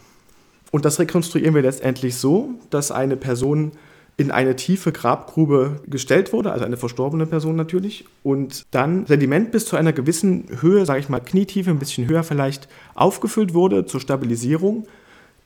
Und 0.72 0.84
das 0.84 0.98
rekonstruieren 0.98 1.54
wir 1.54 1.62
letztendlich 1.62 2.16
so, 2.16 2.56
dass 2.70 2.90
eine 2.90 3.16
Person 3.16 3.70
in 4.18 4.30
eine 4.30 4.56
tiefe 4.56 4.92
Grabgrube 4.92 5.82
gestellt 5.86 6.32
wurde, 6.32 6.50
also 6.50 6.64
eine 6.64 6.78
verstorbene 6.78 7.26
Person 7.26 7.54
natürlich, 7.54 8.06
und 8.22 8.64
dann 8.70 9.04
Sediment 9.06 9.50
bis 9.52 9.66
zu 9.66 9.76
einer 9.76 9.92
gewissen 9.92 10.46
Höhe, 10.60 10.86
sage 10.86 11.00
ich 11.00 11.08
mal 11.08 11.20
Knietiefe, 11.20 11.70
ein 11.70 11.78
bisschen 11.78 12.08
höher 12.08 12.22
vielleicht, 12.22 12.68
aufgefüllt 12.94 13.52
wurde 13.52 13.84
zur 13.84 14.00
Stabilisierung. 14.00 14.86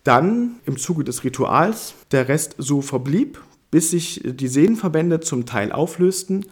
Dann 0.04 0.56
im 0.66 0.78
Zuge 0.78 1.04
des 1.04 1.24
Rituals 1.24 1.94
der 2.12 2.28
Rest 2.28 2.54
so 2.58 2.80
verblieb, 2.80 3.40
bis 3.70 3.90
sich 3.90 4.22
die 4.24 4.48
Sehnenverbände 4.48 5.20
zum 5.20 5.46
Teil 5.46 5.72
auflösten 5.72 6.46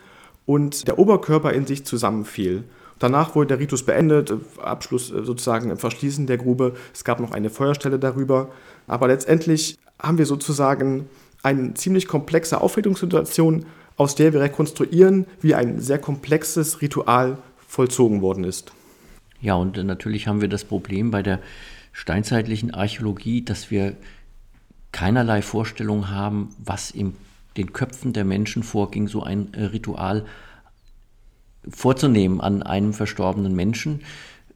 und 0.45 0.87
der 0.89 0.99
Oberkörper 0.99 1.53
in 1.53 1.67
sich 1.67 1.85
zusammenfiel. 1.85 2.65
Danach 2.99 3.35
wurde 3.35 3.49
der 3.49 3.59
Ritus 3.61 3.85
beendet, 3.85 4.33
Abschluss 4.61 5.11
äh, 5.11 5.25
sozusagen 5.25 5.71
im 5.71 5.79
Verschließen 5.79 6.27
der 6.27 6.39
Grube. 6.39 6.75
Es 6.93 7.05
gab 7.05 7.21
noch 7.21 7.31
eine 7.31 7.51
Feuerstelle 7.51 7.99
darüber. 7.99 8.49
Aber 8.87 9.09
letztendlich 9.09 9.79
haben 10.01 10.19
wir 10.19 10.27
sozusagen 10.27 11.09
eine 11.42 11.75
ziemlich 11.75 12.07
komplexe 12.07 12.61
Aufhebungssituation, 12.61 13.66
aus 13.97 14.14
der 14.14 14.33
wir 14.33 14.40
rekonstruieren, 14.40 15.26
wie 15.40 15.54
ein 15.54 15.80
sehr 15.80 15.99
komplexes 15.99 16.80
Ritual 16.80 17.38
vollzogen 17.66 18.23
worden 18.23 18.45
ist. 18.45 18.73
Ja, 19.40 19.54
und 19.54 19.76
natürlich 19.76 20.26
haben 20.26 20.40
wir 20.40 20.49
das 20.49 20.64
Problem 20.64 21.11
bei 21.11 21.23
der 21.23 21.40
steinzeitlichen 21.92 22.75
Archäologie, 22.75 23.45
dass 23.45 23.71
wir 23.71 23.97
keinerlei 24.92 25.42
Vorstellung 25.42 26.11
haben, 26.11 26.50
was 26.64 26.90
in 26.90 27.14
den 27.57 27.73
Köpfen 27.73 28.12
der 28.12 28.25
Menschen 28.25 28.62
vorging, 28.62 29.09
so 29.09 29.23
ein 29.23 29.52
äh, 29.52 29.64
Ritual 29.64 30.25
vorzunehmen 31.68 32.40
an 32.40 32.62
einem 32.62 32.95
verstorbenen 32.95 33.54
Menschen. 33.54 34.00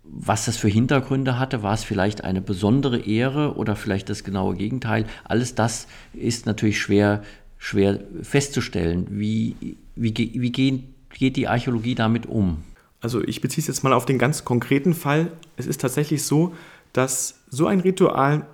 Was 0.05 0.47
das 0.47 0.57
für 0.57 0.69
Hintergründe 0.69 1.39
hatte, 1.39 1.63
war 1.63 1.75
es 1.75 1.85
vielleicht 1.85 2.25
eine 2.25 2.41
besondere 2.41 2.99
Ehre 2.99 3.55
oder 3.55 3.77
vielleicht 3.77 4.09
das 4.09 4.25
genaue 4.25 4.57
Gegenteil. 4.57 5.07
Alles 5.25 5.55
das 5.55 5.87
ist 6.13 6.45
natürlich 6.47 6.81
schwer, 6.81 7.23
schwer 7.57 8.01
festzustellen. 8.23 9.07
Wie, 9.11 9.77
wie, 9.95 10.15
wie 10.17 10.51
gehen, 10.51 10.95
geht 11.11 11.37
die 11.37 11.47
Archäologie 11.47 11.95
damit 11.95 12.27
um? 12.27 12.65
Also 13.01 13.23
ich 13.23 13.41
beziehe 13.41 13.63
es 13.63 13.69
jetzt 13.69 13.85
mal 13.85 13.93
auf 13.93 14.05
den 14.05 14.19
ganz 14.19 14.45
konkreten 14.45 14.95
Fall. 14.95 15.33
Es 15.57 15.67
ist 15.67 15.81
tatsächlich 15.81 16.25
so, 16.25 16.55
dass 16.93 17.41
so 17.49 17.67
ein 17.67 17.81
Ritual 17.81 18.47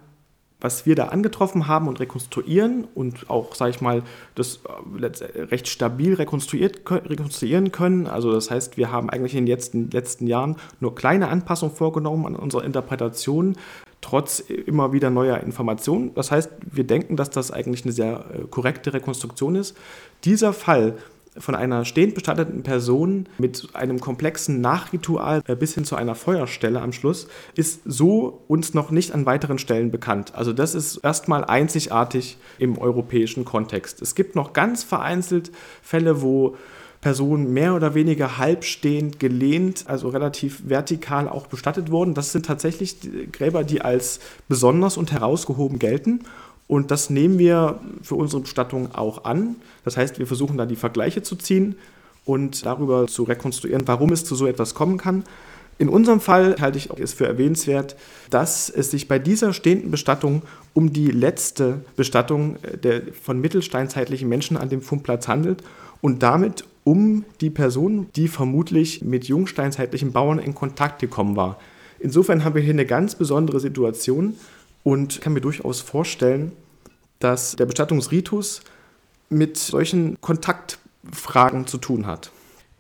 was 0.61 0.87
wir 0.87 0.97
da 0.97 1.07
angetroffen 1.07 1.69
haben 1.69 1.87
und 1.87 2.01
rekonstruieren 2.01 2.87
und 2.95 3.31
auch, 3.31 3.55
sage 3.55 3.71
ich 3.71 3.81
mal, 3.81 4.03
das 4.35 4.61
äh, 4.65 5.43
recht 5.43 5.69
stabil 5.69 6.15
rekonstruiert, 6.15 6.81
rekonstruieren 6.91 7.71
können. 7.71 8.07
Also 8.07 8.33
das 8.33 8.51
heißt, 8.51 8.77
wir 8.77 8.91
haben 8.91 9.09
eigentlich 9.09 9.35
in 9.35 9.47
den 9.47 9.55
letzten, 9.55 9.91
letzten 9.91 10.27
Jahren 10.27 10.57
nur 10.81 10.95
kleine 10.95 11.29
Anpassungen 11.29 11.75
vorgenommen 11.75 12.27
an 12.27 12.35
unserer 12.35 12.65
Interpretation, 12.65 13.57
trotz 14.01 14.41
immer 14.41 14.93
wieder 14.93 15.11
neuer 15.11 15.39
Informationen. 15.41 16.13
Das 16.15 16.31
heißt, 16.31 16.51
wir 16.71 16.85
denken, 16.85 17.17
dass 17.17 17.31
das 17.31 17.51
eigentlich 17.51 17.85
eine 17.85 17.93
sehr 17.93 18.25
äh, 18.33 18.47
korrekte 18.51 18.93
Rekonstruktion 18.93 19.55
ist. 19.55 19.77
Dieser 20.25 20.53
Fall 20.53 20.97
von 21.39 21.55
einer 21.55 21.85
stehend 21.85 22.15
bestatteten 22.15 22.63
Person 22.63 23.27
mit 23.39 23.69
einem 23.75 24.01
komplexen 24.01 24.61
Nachritual 24.61 25.43
äh, 25.47 25.57
bis 25.57 25.75
hin 25.75 25.85
zu 25.85 25.97
einer 25.97 26.15
Feuerstelle 26.15 26.81
am 26.81 26.93
Schluss 26.93 27.29
ist 27.55 27.81
so 27.85 28.43
uns 28.49 28.75
noch 28.75 28.91
nicht 28.91 29.13
an 29.13 29.27
weiteren 29.27 29.59
Stellen 29.59 29.91
bekannt. 29.91 30.35
Also 30.35 30.53
das 30.53 30.75
ist 30.75 30.99
erstmal 30.99 31.45
einzigartig 31.45 32.39
im 32.59 32.79
europäischen 32.79 33.45
Kontext. 33.45 34.03
Es 34.03 34.15
gibt 34.15 34.35
noch 34.37 34.53
ganz 34.53 34.85
vereinzelt 34.85 35.51
Fälle, 35.83 36.23
wo 36.23 36.57
Personen 37.01 37.53
mehr 37.53 37.75
oder 37.75 37.95
weniger 37.95 38.39
halbstehend 38.39 39.21
gelehnt, 39.21 39.85
also 39.87 40.09
relativ 40.09 40.69
vertikal 40.69 41.29
auch 41.29 41.47
bestattet 41.47 41.91
wurden. 41.91 42.15
Das 42.15 42.33
sind 42.33 42.47
tatsächlich 42.47 42.97
Gräber, 43.31 43.63
die 43.63 43.83
als 43.83 44.19
besonders 44.49 44.97
und 44.97 45.13
herausgehoben 45.13 45.79
gelten. 45.79 46.25
Und 46.67 46.91
das 46.91 47.09
nehmen 47.09 47.39
wir 47.39 47.81
für 48.03 48.15
unsere 48.17 48.43
Bestattung 48.43 48.95
auch 48.95 49.25
an. 49.25 49.57
Das 49.89 49.97
heißt, 49.97 50.19
wir 50.19 50.27
versuchen 50.27 50.59
da 50.59 50.67
die 50.67 50.77
Vergleiche 50.77 51.23
zu 51.23 51.35
ziehen 51.35 51.77
und 52.27 52.67
darüber 52.67 53.07
zu 53.07 53.23
rekonstruieren, 53.23 53.89
warum 53.89 54.13
es 54.13 54.23
zu 54.23 54.35
so 54.35 54.47
etwas 54.47 54.75
kommen 54.75 54.99
kann. 54.99 55.25
In 55.79 55.89
unserem 55.89 56.21
Fall 56.21 56.57
halte 56.61 56.77
ich 56.77 56.91
es 56.99 57.15
für 57.15 57.27
erwähnenswert, 57.27 57.97
dass 58.29 58.69
es 58.69 58.91
sich 58.91 59.09
bei 59.09 59.19
dieser 59.19 59.55
stehenden 59.55 59.91
Bestattung 59.91 60.43
um 60.75 60.93
die 60.93 61.11
letzte 61.11 61.81
Bestattung 61.97 62.59
der, 62.83 63.01
von 63.15 63.41
mittelsteinzeitlichen 63.41 64.29
Menschen 64.29 64.59
an 64.59 64.69
dem 64.69 64.83
Fundplatz 64.83 65.27
handelt 65.27 65.63
und 66.03 66.23
damit 66.23 66.65
um 66.85 67.25
die 67.41 67.49
Person, 67.49 68.09
die 68.15 68.29
vermutlich 68.29 69.01
mit 69.01 69.25
jungsteinzeitlichen 69.25 70.13
Bauern 70.13 70.39
in 70.39 70.55
Kontakt 70.55 71.01
gekommen 71.01 71.35
war. 71.35 71.59
Insofern 71.99 72.45
haben 72.45 72.55
wir 72.55 72.63
hier 72.63 72.75
eine 72.75 72.85
ganz 72.85 73.15
besondere 73.15 73.59
Situation 73.59 74.35
und 74.83 75.23
kann 75.23 75.33
mir 75.33 75.41
durchaus 75.41 75.81
vorstellen, 75.81 76.53
dass 77.21 77.57
der 77.57 77.65
Bestattungsritus 77.65 78.61
mit 79.29 79.57
solchen 79.57 80.21
Kontaktfragen 80.21 81.67
zu 81.67 81.79
tun 81.79 82.07
hat. 82.07 82.31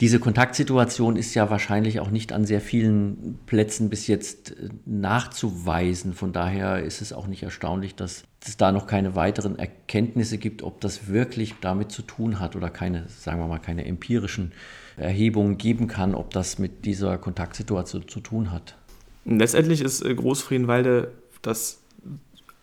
Diese 0.00 0.20
Kontaktsituation 0.20 1.16
ist 1.16 1.34
ja 1.34 1.50
wahrscheinlich 1.50 1.98
auch 1.98 2.10
nicht 2.10 2.32
an 2.32 2.44
sehr 2.44 2.60
vielen 2.60 3.40
Plätzen 3.46 3.90
bis 3.90 4.06
jetzt 4.06 4.52
äh, 4.52 4.68
nachzuweisen. 4.86 6.14
Von 6.14 6.32
daher 6.32 6.84
ist 6.84 7.02
es 7.02 7.12
auch 7.12 7.26
nicht 7.26 7.42
erstaunlich, 7.42 7.96
dass 7.96 8.22
es 8.46 8.56
da 8.56 8.70
noch 8.70 8.86
keine 8.86 9.16
weiteren 9.16 9.58
Erkenntnisse 9.58 10.38
gibt, 10.38 10.62
ob 10.62 10.80
das 10.80 11.08
wirklich 11.08 11.56
damit 11.60 11.90
zu 11.90 12.02
tun 12.02 12.38
hat 12.38 12.54
oder 12.54 12.70
keine, 12.70 13.08
sagen 13.08 13.40
wir 13.40 13.48
mal, 13.48 13.58
keine 13.58 13.86
empirischen 13.86 14.52
Erhebungen 14.96 15.58
geben 15.58 15.88
kann, 15.88 16.14
ob 16.14 16.30
das 16.30 16.60
mit 16.60 16.84
dieser 16.84 17.18
Kontaktsituation 17.18 18.06
zu 18.06 18.20
tun 18.20 18.52
hat. 18.52 18.76
Letztendlich 19.24 19.80
ist 19.80 20.04
äh, 20.04 20.14
Großfrienwalde 20.14 21.10
das 21.42 21.80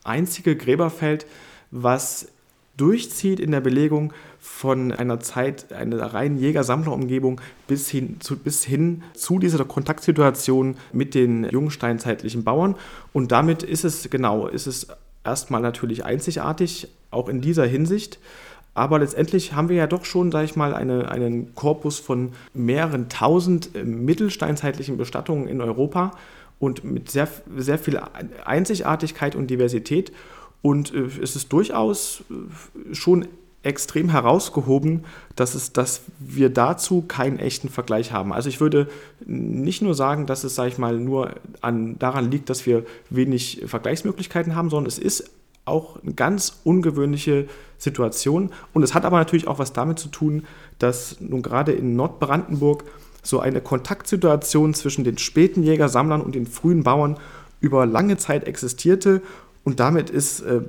einzige 0.05 0.55
Gräberfeld, 0.55 1.25
was 1.69 2.29
durchzieht 2.77 3.39
in 3.39 3.51
der 3.51 3.61
Belegung 3.61 4.13
von 4.39 4.91
einer 4.91 5.19
Zeit, 5.19 5.71
einer 5.71 6.13
reinen 6.13 6.37
Jäger-Sammler-Umgebung 6.37 7.41
bis 7.67 7.89
hin, 7.89 8.17
zu, 8.19 8.37
bis 8.37 8.63
hin 8.63 9.03
zu 9.13 9.39
dieser 9.39 9.63
Kontaktsituation 9.65 10.75
mit 10.91 11.15
den 11.15 11.49
jungsteinzeitlichen 11.49 12.43
Bauern. 12.43 12.75
Und 13.13 13.31
damit 13.31 13.63
ist 13.63 13.85
es, 13.85 14.09
genau, 14.09 14.47
ist 14.47 14.67
es 14.67 14.87
erstmal 15.23 15.61
natürlich 15.61 16.05
einzigartig, 16.05 16.87
auch 17.11 17.29
in 17.29 17.41
dieser 17.41 17.65
Hinsicht. 17.65 18.19
Aber 18.73 18.99
letztendlich 18.99 19.53
haben 19.53 19.69
wir 19.69 19.77
ja 19.77 19.87
doch 19.87 20.03
schon, 20.03 20.31
sage 20.31 20.45
ich 20.45 20.57
mal, 20.57 20.73
eine, 20.73 21.09
einen 21.09 21.55
Korpus 21.55 21.97
von 21.97 22.33
mehreren 22.53 23.07
tausend 23.07 23.73
äh, 23.73 23.83
mittelsteinzeitlichen 23.83 24.97
Bestattungen 24.97 25.47
in 25.47 25.61
Europa 25.61 26.11
und 26.59 26.83
mit 26.83 27.09
sehr, 27.09 27.27
sehr 27.57 27.79
viel 27.79 27.99
Einzigartigkeit 28.43 29.35
und 29.35 29.47
Diversität. 29.47 30.11
Und 30.65 30.95
äh, 30.95 31.05
es 31.21 31.35
ist 31.35 31.53
durchaus 31.53 32.23
äh, 32.31 32.95
schon 32.95 33.27
extrem 33.61 34.09
herausgehoben, 34.09 35.03
dass, 35.35 35.53
es, 35.53 35.73
dass 35.73 36.01
wir 36.17 36.49
dazu 36.49 37.03
keinen 37.03 37.37
echten 37.37 37.69
Vergleich 37.69 38.11
haben. 38.11 38.33
Also 38.33 38.49
ich 38.49 38.59
würde 38.59 38.87
nicht 39.27 39.83
nur 39.83 39.93
sagen, 39.93 40.25
dass 40.25 40.43
es, 40.43 40.55
sage 40.55 40.69
ich 40.69 40.79
mal, 40.79 40.97
nur 40.97 41.35
an, 41.61 41.99
daran 41.99 42.31
liegt, 42.31 42.49
dass 42.49 42.65
wir 42.65 42.83
wenig 43.11 43.61
Vergleichsmöglichkeiten 43.67 44.55
haben, 44.55 44.71
sondern 44.71 44.87
es 44.87 44.97
ist 44.97 45.29
auch 45.65 46.01
eine 46.01 46.13
ganz 46.13 46.61
ungewöhnliche 46.63 47.47
Situation. 47.77 48.49
Und 48.73 48.81
es 48.81 48.95
hat 48.95 49.05
aber 49.05 49.17
natürlich 49.17 49.47
auch 49.47 49.59
was 49.59 49.71
damit 49.71 49.99
zu 49.99 50.07
tun, 50.09 50.47
dass 50.79 51.21
nun 51.21 51.43
gerade 51.43 51.73
in 51.73 51.95
Nordbrandenburg 51.95 52.85
so 53.21 53.39
eine 53.39 53.61
Kontaktsituation 53.61 54.73
zwischen 54.73 55.03
den 55.03 55.19
späten 55.19 55.61
Jägersammlern 55.61 56.21
und 56.21 56.33
den 56.33 56.47
frühen 56.47 56.81
Bauern 56.81 57.17
über 57.59 57.85
lange 57.85 58.17
Zeit 58.17 58.45
existierte. 58.45 59.21
Und 59.65 59.79
damit 59.79 60.11
ist 60.11 60.41
äh, 60.41 60.61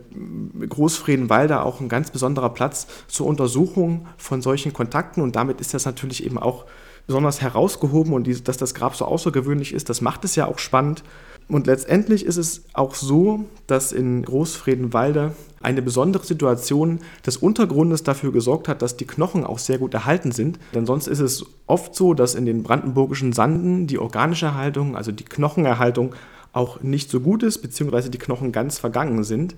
Großfredenwalde 0.68 1.62
auch 1.62 1.80
ein 1.80 1.88
ganz 1.88 2.10
besonderer 2.10 2.50
Platz 2.50 2.88
zur 3.06 3.26
Untersuchung 3.26 4.06
von 4.16 4.42
solchen 4.42 4.72
Kontakten. 4.72 5.22
Und 5.22 5.36
damit 5.36 5.60
ist 5.60 5.74
das 5.74 5.84
natürlich 5.84 6.24
eben 6.24 6.38
auch 6.38 6.64
besonders 7.06 7.40
herausgehoben 7.40 8.12
und 8.14 8.26
die, 8.26 8.42
dass 8.42 8.56
das 8.56 8.74
Grab 8.74 8.96
so 8.96 9.04
außergewöhnlich 9.04 9.72
ist, 9.72 9.88
das 9.88 10.00
macht 10.00 10.24
es 10.24 10.34
ja 10.34 10.46
auch 10.46 10.58
spannend. 10.58 11.04
Und 11.48 11.68
letztendlich 11.68 12.26
ist 12.26 12.38
es 12.38 12.64
auch 12.72 12.94
so, 12.96 13.44
dass 13.68 13.92
in 13.92 14.22
Großfredenwalde 14.22 15.32
eine 15.62 15.82
besondere 15.82 16.24
Situation 16.24 17.00
des 17.24 17.36
Untergrundes 17.36 18.02
dafür 18.02 18.32
gesorgt 18.32 18.66
hat, 18.66 18.82
dass 18.82 18.96
die 18.96 19.06
Knochen 19.06 19.44
auch 19.44 19.58
sehr 19.58 19.78
gut 19.78 19.94
erhalten 19.94 20.32
sind. 20.32 20.58
Denn 20.74 20.86
sonst 20.86 21.06
ist 21.06 21.20
es 21.20 21.46
oft 21.66 21.94
so, 21.94 22.14
dass 22.14 22.34
in 22.34 22.46
den 22.46 22.64
brandenburgischen 22.64 23.32
Sanden 23.32 23.86
die 23.86 23.98
organische 23.98 24.46
Erhaltung, 24.46 24.96
also 24.96 25.12
die 25.12 25.24
Knochenerhaltung, 25.24 26.14
auch 26.52 26.82
nicht 26.82 27.10
so 27.10 27.20
gut 27.20 27.42
ist, 27.42 27.58
beziehungsweise 27.58 28.10
die 28.10 28.18
Knochen 28.18 28.52
ganz 28.52 28.78
vergangen 28.78 29.24
sind. 29.24 29.54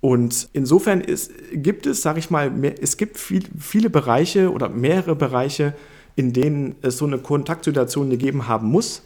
Und 0.00 0.48
insofern 0.52 1.00
ist, 1.00 1.32
gibt 1.52 1.86
es, 1.86 2.02
sage 2.02 2.18
ich 2.18 2.30
mal, 2.30 2.50
mehr, 2.50 2.74
es 2.80 2.96
gibt 2.96 3.18
viel, 3.18 3.44
viele 3.58 3.90
Bereiche 3.90 4.52
oder 4.52 4.68
mehrere 4.68 5.16
Bereiche, 5.16 5.74
in 6.14 6.32
denen 6.32 6.76
es 6.82 6.98
so 6.98 7.06
eine 7.06 7.18
Kontaktsituation 7.18 8.10
gegeben 8.10 8.48
haben 8.48 8.68
muss. 8.68 9.02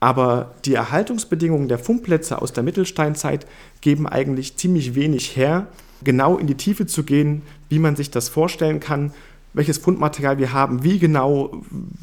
Aber 0.00 0.54
die 0.64 0.74
Erhaltungsbedingungen 0.74 1.68
der 1.68 1.78
Fundplätze 1.78 2.42
aus 2.42 2.52
der 2.52 2.62
Mittelsteinzeit 2.62 3.46
geben 3.80 4.06
eigentlich 4.06 4.56
ziemlich 4.56 4.94
wenig 4.94 5.36
her, 5.36 5.68
genau 6.02 6.36
in 6.36 6.46
die 6.46 6.56
Tiefe 6.56 6.86
zu 6.86 7.04
gehen, 7.04 7.42
wie 7.68 7.78
man 7.78 7.96
sich 7.96 8.10
das 8.10 8.28
vorstellen 8.28 8.80
kann, 8.80 9.12
welches 9.54 9.78
Fundmaterial 9.78 10.38
wir 10.38 10.52
haben, 10.52 10.84
wie 10.84 10.98
genau, 10.98 11.62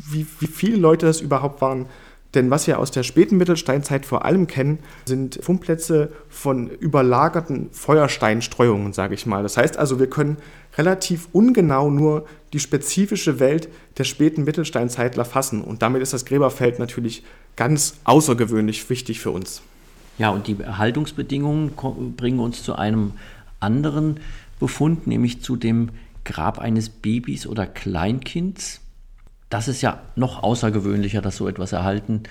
wie, 0.09 0.25
wie 0.39 0.47
viele 0.47 0.77
Leute 0.77 1.05
das 1.05 1.21
überhaupt 1.21 1.61
waren. 1.61 1.85
Denn 2.33 2.49
was 2.49 2.65
wir 2.65 2.79
aus 2.79 2.91
der 2.91 3.03
späten 3.03 3.37
Mittelsteinzeit 3.37 4.05
vor 4.05 4.23
allem 4.23 4.47
kennen, 4.47 4.79
sind 5.05 5.39
Fundplätze 5.43 6.13
von 6.29 6.69
überlagerten 6.69 7.69
Feuersteinstreuungen, 7.71 8.93
sage 8.93 9.15
ich 9.15 9.25
mal. 9.25 9.43
Das 9.43 9.57
heißt 9.57 9.77
also, 9.77 9.99
wir 9.99 10.09
können 10.09 10.37
relativ 10.77 11.27
ungenau 11.33 11.89
nur 11.89 12.25
die 12.53 12.59
spezifische 12.59 13.39
Welt 13.39 13.67
der 13.97 14.05
späten 14.05 14.45
Mittelsteinzeitler 14.45 15.25
fassen. 15.25 15.61
Und 15.61 15.81
damit 15.81 16.01
ist 16.01 16.13
das 16.13 16.25
Gräberfeld 16.25 16.79
natürlich 16.79 17.23
ganz 17.57 17.95
außergewöhnlich 18.05 18.89
wichtig 18.89 19.19
für 19.19 19.31
uns. 19.31 19.61
Ja, 20.17 20.29
und 20.29 20.47
die 20.47 20.57
Erhaltungsbedingungen 20.59 21.73
bringen 22.15 22.39
uns 22.39 22.63
zu 22.63 22.75
einem 22.75 23.13
anderen 23.59 24.19
Befund, 24.59 25.07
nämlich 25.07 25.41
zu 25.41 25.55
dem 25.57 25.89
Grab 26.23 26.59
eines 26.59 26.89
Babys 26.89 27.47
oder 27.47 27.65
Kleinkinds. 27.65 28.79
Das 29.51 29.67
ist 29.67 29.81
ja 29.81 30.01
noch 30.15 30.41
außergewöhnlicher, 30.41 31.21
dass 31.21 31.37
so 31.37 31.47
etwas 31.47 31.73
erhalten 31.73 32.23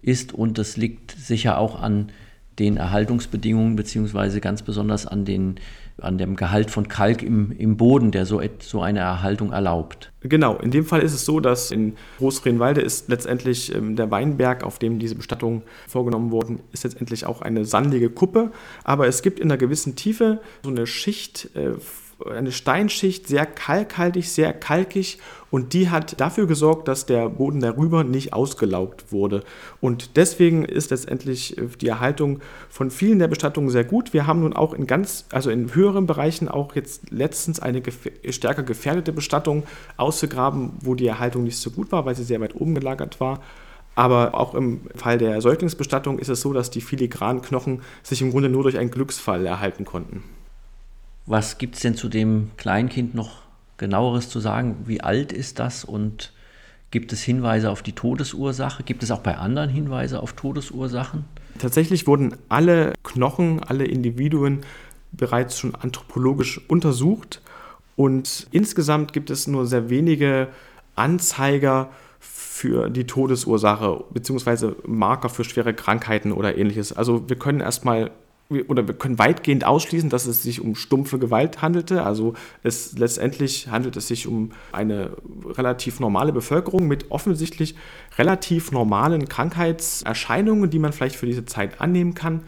ist. 0.00 0.32
Und 0.32 0.58
das 0.58 0.76
liegt 0.76 1.10
sicher 1.10 1.58
auch 1.58 1.82
an 1.82 2.10
den 2.58 2.76
Erhaltungsbedingungen 2.76 3.76
beziehungsweise 3.76 4.40
ganz 4.40 4.62
besonders 4.62 5.06
an, 5.06 5.24
den, 5.24 5.56
an 6.00 6.18
dem 6.18 6.36
Gehalt 6.36 6.70
von 6.70 6.88
Kalk 6.88 7.22
im, 7.22 7.52
im 7.52 7.76
Boden, 7.76 8.10
der 8.10 8.26
so, 8.26 8.40
so 8.60 8.80
eine 8.80 9.00
Erhaltung 9.00 9.52
erlaubt. 9.52 10.12
Genau, 10.20 10.56
in 10.56 10.70
dem 10.70 10.84
Fall 10.84 11.00
ist 11.00 11.14
es 11.14 11.24
so, 11.24 11.40
dass 11.40 11.70
in 11.70 11.94
Großrhenwalde 12.18 12.80
ist 12.80 13.08
letztendlich 13.08 13.74
ähm, 13.74 13.96
der 13.96 14.10
Weinberg, 14.10 14.64
auf 14.64 14.78
dem 14.78 14.98
diese 14.98 15.14
Bestattungen 15.14 15.62
vorgenommen 15.86 16.30
wurden, 16.30 16.60
ist 16.72 16.84
letztendlich 16.84 17.26
auch 17.26 17.42
eine 17.42 17.64
sandige 17.64 18.10
Kuppe, 18.10 18.50
aber 18.84 19.06
es 19.06 19.22
gibt 19.22 19.38
in 19.38 19.50
einer 19.50 19.58
gewissen 19.58 19.94
Tiefe 19.94 20.40
so 20.62 20.70
eine 20.70 20.86
Schicht 20.86 21.50
äh, 21.54 21.72
eine 22.26 22.52
Steinschicht, 22.52 23.28
sehr 23.28 23.46
kalkhaltig, 23.46 24.28
sehr 24.28 24.52
kalkig 24.52 25.18
und 25.50 25.72
die 25.72 25.88
hat 25.88 26.20
dafür 26.20 26.46
gesorgt, 26.46 26.88
dass 26.88 27.06
der 27.06 27.28
Boden 27.28 27.60
darüber 27.60 28.04
nicht 28.04 28.32
ausgelaugt 28.32 29.12
wurde. 29.12 29.44
Und 29.80 30.16
deswegen 30.16 30.64
ist 30.64 30.90
letztendlich 30.90 31.56
äh, 31.56 31.68
die 31.80 31.88
Erhaltung 31.88 32.40
von 32.68 32.90
vielen 32.90 33.18
der 33.18 33.28
Bestattungen 33.28 33.70
sehr 33.70 33.84
gut. 33.84 34.12
Wir 34.12 34.26
haben 34.26 34.40
nun 34.40 34.52
auch 34.52 34.74
in 34.74 34.86
ganz, 34.86 35.26
also 35.30 35.50
in 35.50 35.74
höheren 35.74 36.06
Bereichen 36.06 36.48
auch 36.48 36.74
jetzt 36.74 37.10
letztens 37.10 37.60
eine 37.60 37.80
gef 37.80 38.10
stärker 38.30 38.62
gefährdete 38.62 39.12
Bestattung 39.12 39.62
ausgegraben, 39.96 40.72
wo 40.80 40.94
die 40.94 41.06
Erhaltung 41.06 41.44
nicht 41.44 41.58
so 41.58 41.70
gut 41.70 41.92
war, 41.92 42.04
weil 42.04 42.14
sie 42.14 42.24
sehr 42.24 42.40
weit 42.40 42.54
oben 42.54 42.74
gelagert 42.74 43.20
war. 43.20 43.40
Aber 43.94 44.34
auch 44.34 44.54
im 44.54 44.82
Fall 44.94 45.18
der 45.18 45.40
Säuglingsbestattung 45.40 46.18
ist 46.18 46.28
es 46.28 46.40
so, 46.40 46.52
dass 46.52 46.70
die 46.70 46.80
filigranen 46.80 47.42
Knochen 47.42 47.82
sich 48.02 48.22
im 48.22 48.30
Grunde 48.30 48.48
nur 48.48 48.62
durch 48.62 48.78
einen 48.78 48.92
Glücksfall 48.92 49.44
erhalten 49.44 49.84
konnten. 49.84 50.22
Was 51.28 51.58
gibt 51.58 51.74
es 51.74 51.82
denn 51.82 51.94
zu 51.94 52.08
dem 52.08 52.52
Kleinkind 52.56 53.14
noch 53.14 53.42
genaueres 53.76 54.30
zu 54.30 54.40
sagen? 54.40 54.84
Wie 54.86 55.02
alt 55.02 55.30
ist 55.30 55.58
das 55.58 55.84
und 55.84 56.32
gibt 56.90 57.12
es 57.12 57.22
Hinweise 57.22 57.70
auf 57.70 57.82
die 57.82 57.92
Todesursache? 57.92 58.82
Gibt 58.82 59.02
es 59.02 59.10
auch 59.10 59.20
bei 59.20 59.36
anderen 59.36 59.68
Hinweise 59.68 60.20
auf 60.20 60.32
Todesursachen? 60.32 61.26
Tatsächlich 61.58 62.06
wurden 62.06 62.34
alle 62.48 62.94
Knochen, 63.02 63.62
alle 63.62 63.84
Individuen 63.84 64.60
bereits 65.12 65.58
schon 65.58 65.74
anthropologisch 65.74 66.62
untersucht 66.66 67.42
und 67.94 68.46
insgesamt 68.50 69.12
gibt 69.12 69.28
es 69.28 69.46
nur 69.46 69.66
sehr 69.66 69.90
wenige 69.90 70.48
Anzeiger 70.94 71.90
für 72.20 72.88
die 72.88 73.06
Todesursache 73.06 74.02
bzw. 74.14 74.72
Marker 74.86 75.28
für 75.28 75.44
schwere 75.44 75.74
Krankheiten 75.74 76.32
oder 76.32 76.56
ähnliches. 76.56 76.94
Also 76.94 77.28
wir 77.28 77.36
können 77.36 77.60
erstmal 77.60 78.12
oder 78.50 78.86
wir 78.86 78.94
können 78.94 79.18
weitgehend 79.18 79.64
ausschließen, 79.64 80.08
dass 80.08 80.26
es 80.26 80.42
sich 80.42 80.60
um 80.60 80.74
stumpfe 80.74 81.18
Gewalt 81.18 81.60
handelte. 81.60 82.04
Also 82.04 82.34
es 82.62 82.96
letztendlich 82.96 83.68
handelt 83.68 83.96
es 83.96 84.08
sich 84.08 84.26
um 84.26 84.52
eine 84.72 85.10
relativ 85.46 86.00
normale 86.00 86.32
Bevölkerung 86.32 86.88
mit 86.88 87.10
offensichtlich 87.10 87.74
relativ 88.16 88.72
normalen 88.72 89.28
Krankheitserscheinungen, 89.28 90.70
die 90.70 90.78
man 90.78 90.92
vielleicht 90.92 91.16
für 91.16 91.26
diese 91.26 91.44
Zeit 91.44 91.80
annehmen 91.80 92.14
kann, 92.14 92.42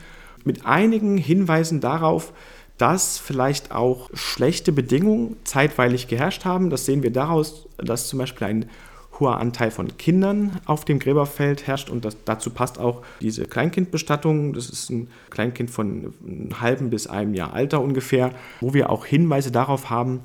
mit 0.45 0.65
einigen 0.65 1.19
Hinweisen 1.19 1.81
darauf, 1.81 2.33
dass 2.79 3.19
vielleicht 3.19 3.73
auch 3.73 4.09
schlechte 4.15 4.73
Bedingungen 4.73 5.37
zeitweilig 5.45 6.09
geherrscht 6.09 6.47
haben. 6.47 6.71
Das 6.71 6.87
sehen 6.87 7.03
wir 7.03 7.13
daraus, 7.13 7.69
dass 7.77 8.09
zum 8.09 8.19
Beispiel 8.19 8.47
ein 8.47 8.71
hoher 9.21 9.39
Anteil 9.39 9.71
von 9.71 9.97
Kindern 9.99 10.59
auf 10.65 10.85
dem 10.85 10.99
Gräberfeld 10.99 11.67
herrscht 11.67 11.91
und 11.91 12.05
das, 12.05 12.17
dazu 12.25 12.51
passt 12.51 12.79
auch 12.79 13.03
diese 13.21 13.45
Kleinkindbestattung. 13.45 14.55
Das 14.55 14.69
ist 14.69 14.91
ein 14.91 15.09
Kleinkind 15.31 15.71
von 15.71 16.15
einem 16.27 16.61
halben 16.61 16.91
bis 16.91 17.07
einem 17.07 17.35
Jahr 17.35 17.53
Alter 17.53 17.81
ungefähr, 17.81 18.33
wo 18.61 18.75
wir 18.75 18.91
auch 18.91 19.07
Hinweise 19.07 19.53
darauf 19.53 19.91
haben, 19.91 20.21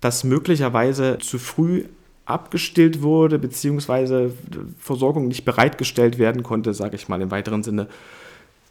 dass 0.00 0.24
möglicherweise 0.24 1.18
zu 1.18 1.38
früh 1.38 1.84
abgestillt 2.24 3.02
wurde, 3.02 3.38
beziehungsweise 3.38 4.32
Versorgung 4.78 5.28
nicht 5.28 5.44
bereitgestellt 5.44 6.18
werden 6.18 6.42
konnte, 6.42 6.74
sage 6.74 6.96
ich 6.96 7.08
mal 7.08 7.20
im 7.20 7.30
weiteren 7.30 7.62
Sinne. 7.62 7.88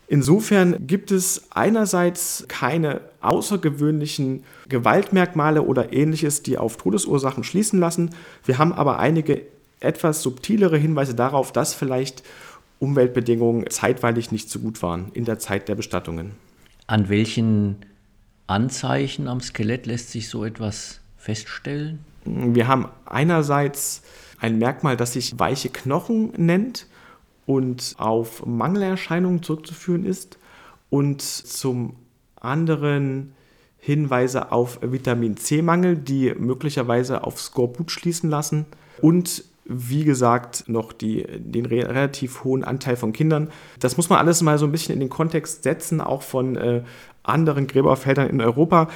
Insofern 0.07 0.87
gibt 0.87 1.11
es 1.11 1.47
einerseits 1.49 2.45
keine 2.47 3.01
außergewöhnlichen 3.19 4.43
Gewaltmerkmale 4.69 5.63
oder 5.63 5.91
ähnliches, 5.91 6.43
die 6.43 6.57
auf 6.57 6.77
Todesursachen 6.77 7.43
schließen 7.43 7.77
lassen. 7.79 8.11
Wir 8.45 8.57
haben 8.57 8.71
aber 8.71 8.99
einige 8.99 9.41
etwas 9.79 10.21
subtilere 10.21 10.77
Hinweise 10.77 11.15
darauf, 11.15 11.51
dass 11.51 11.73
vielleicht 11.73 12.23
Umweltbedingungen 12.79 13.69
zeitweilig 13.69 14.31
nicht 14.31 14.49
so 14.49 14.59
gut 14.59 14.81
waren 14.81 15.11
in 15.13 15.25
der 15.25 15.39
Zeit 15.39 15.67
der 15.67 15.75
Bestattungen. 15.75 16.31
An 16.85 17.09
welchen 17.09 17.77
Anzeichen 18.45 19.27
am 19.27 19.41
Skelett 19.41 19.85
lässt 19.85 20.11
sich 20.11 20.29
so 20.29 20.45
etwas 20.45 21.01
feststellen? 21.17 21.99
Wir 22.25 22.67
haben 22.67 22.87
einerseits 23.05 24.03
ein 24.39 24.57
Merkmal, 24.57 24.97
das 24.97 25.13
sich 25.13 25.39
weiche 25.39 25.69
Knochen 25.69 26.33
nennt 26.37 26.87
und 27.45 27.95
auf 27.97 28.45
Mangelerscheinungen 28.45 29.41
zurückzuführen 29.41 30.05
ist 30.05 30.37
und 30.89 31.21
zum 31.21 31.95
anderen 32.39 33.33
Hinweise 33.77 34.51
auf 34.51 34.79
Vitamin 34.81 35.37
C-Mangel, 35.37 35.95
die 35.97 36.33
möglicherweise 36.35 37.23
auf 37.23 37.39
Skorbut 37.39 37.91
schließen 37.91 38.29
lassen 38.29 38.65
und 39.01 39.45
wie 39.69 40.03
gesagt, 40.03 40.65
noch 40.67 40.93
die, 40.93 41.25
den 41.37 41.65
re 41.65 41.87
relativ 41.87 42.43
hohen 42.43 42.63
Anteil 42.63 42.95
von 42.95 43.13
Kindern. 43.13 43.49
Das 43.79 43.97
muss 43.97 44.09
man 44.09 44.19
alles 44.19 44.41
mal 44.41 44.57
so 44.57 44.65
ein 44.65 44.71
bisschen 44.71 44.93
in 44.93 44.99
den 44.99 45.09
Kontext 45.09 45.63
setzen, 45.63 46.01
auch 46.01 46.21
von 46.21 46.55
äh, 46.55 46.83
anderen 47.23 47.67
Gräberfeldern 47.67 48.29
in 48.29 48.41
Europa. 48.41 48.89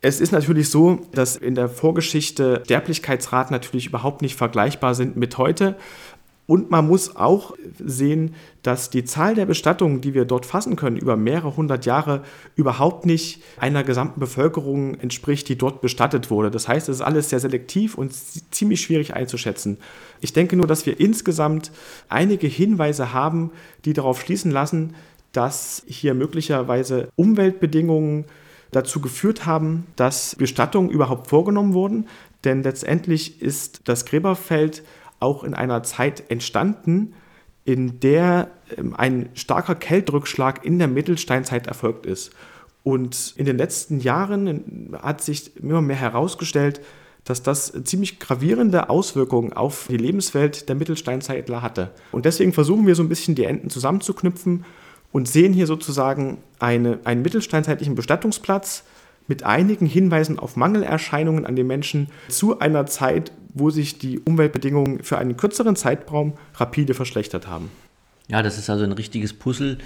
Es 0.00 0.20
ist 0.20 0.30
natürlich 0.30 0.68
so, 0.68 1.00
dass 1.12 1.36
in 1.36 1.54
der 1.54 1.68
Vorgeschichte 1.68 2.62
Sterblichkeitsraten 2.64 3.52
natürlich 3.52 3.86
überhaupt 3.86 4.22
nicht 4.22 4.36
vergleichbar 4.36 4.94
sind 4.94 5.16
mit 5.16 5.38
heute. 5.38 5.76
Und 6.46 6.70
man 6.70 6.86
muss 6.86 7.16
auch 7.16 7.54
sehen, 7.84 8.34
dass 8.62 8.88
die 8.88 9.04
Zahl 9.04 9.34
der 9.34 9.46
Bestattungen, 9.46 10.00
die 10.00 10.14
wir 10.14 10.24
dort 10.24 10.46
fassen 10.46 10.76
können, 10.76 10.96
über 10.96 11.16
mehrere 11.16 11.56
hundert 11.56 11.86
Jahre 11.86 12.22
überhaupt 12.54 13.04
nicht 13.04 13.42
einer 13.58 13.82
gesamten 13.82 14.20
Bevölkerung 14.20 14.94
entspricht, 14.94 15.48
die 15.48 15.58
dort 15.58 15.80
bestattet 15.80 16.30
wurde. 16.30 16.52
Das 16.52 16.68
heißt, 16.68 16.88
es 16.88 16.96
ist 16.96 17.02
alles 17.02 17.30
sehr 17.30 17.40
selektiv 17.40 17.96
und 17.98 18.12
ziemlich 18.14 18.80
schwierig 18.80 19.14
einzuschätzen. 19.14 19.78
Ich 20.20 20.32
denke 20.32 20.56
nur, 20.56 20.68
dass 20.68 20.86
wir 20.86 21.00
insgesamt 21.00 21.72
einige 22.08 22.46
Hinweise 22.46 23.12
haben, 23.12 23.50
die 23.84 23.92
darauf 23.92 24.20
schließen 24.20 24.52
lassen, 24.52 24.94
dass 25.32 25.82
hier 25.86 26.14
möglicherweise 26.14 27.08
Umweltbedingungen 27.16 28.24
dazu 28.70 29.00
geführt 29.00 29.46
haben, 29.46 29.86
dass 29.96 30.36
Bestattungen 30.36 30.90
überhaupt 30.90 31.28
vorgenommen 31.28 31.74
wurden. 31.74 32.06
Denn 32.44 32.62
letztendlich 32.62 33.42
ist 33.42 33.80
das 33.84 34.04
Gräberfeld 34.04 34.82
auch 35.20 35.44
in 35.44 35.54
einer 35.54 35.82
Zeit 35.82 36.30
entstanden, 36.30 37.14
in 37.64 38.00
der 38.00 38.50
ähm, 38.76 38.94
ein 38.96 39.28
starker 39.34 39.74
Kältrückschlag 39.74 40.64
in 40.64 40.78
der 40.78 40.88
Mittelsteinzeit 40.88 41.66
erfolgt 41.66 42.06
ist. 42.06 42.30
Und 42.82 43.34
in 43.36 43.46
den 43.46 43.58
letzten 43.58 43.98
Jahren 43.98 44.96
hat 45.02 45.20
sich 45.20 45.56
immer 45.56 45.82
mehr 45.82 45.96
herausgestellt, 45.96 46.80
dass 47.24 47.42
das 47.42 47.72
ziemlich 47.82 48.20
gravierende 48.20 48.88
Auswirkungen 48.88 49.52
auf 49.52 49.88
die 49.90 49.96
Lebenswelt 49.96 50.68
der 50.68 50.76
Mittelsteinzeitler 50.76 51.60
hatte. 51.60 51.90
Und 52.12 52.24
deswegen 52.24 52.52
versuchen 52.52 52.86
wir 52.86 52.94
so 52.94 53.02
ein 53.02 53.08
bisschen 53.08 53.34
die 53.34 53.44
Enden 53.44 53.68
zusammenzuknüpfen 53.68 54.64
und 55.10 55.26
sehen 55.26 55.52
hier 55.52 55.66
sozusagen 55.66 56.38
eine, 56.60 57.00
einen 57.02 57.22
mittelsteinzeitlichen 57.22 57.96
Bestattungsplatz 57.96 58.84
mit 59.26 59.42
einigen 59.42 59.86
Hinweisen 59.86 60.38
auf 60.38 60.54
Mangelerscheinungen 60.54 61.44
an 61.44 61.56
den 61.56 61.66
Menschen 61.66 62.08
zu 62.28 62.60
einer 62.60 62.86
Zeit, 62.86 63.32
wo 63.56 63.70
sich 63.70 63.98
die 63.98 64.20
Umweltbedingungen 64.20 65.02
für 65.02 65.16
einen 65.16 65.38
kürzeren 65.38 65.76
Zeitraum 65.76 66.34
rapide 66.54 66.92
verschlechtert 66.92 67.48
haben. 67.48 67.70
Ja, 68.28 68.42
das 68.42 68.58
ist 68.58 68.68
also 68.68 68.84
ein 68.84 68.92
richtiges 68.92 69.32
Puzzle 69.32 69.78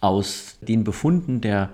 aus 0.00 0.56
den 0.62 0.82
Befunden 0.82 1.42
der 1.42 1.68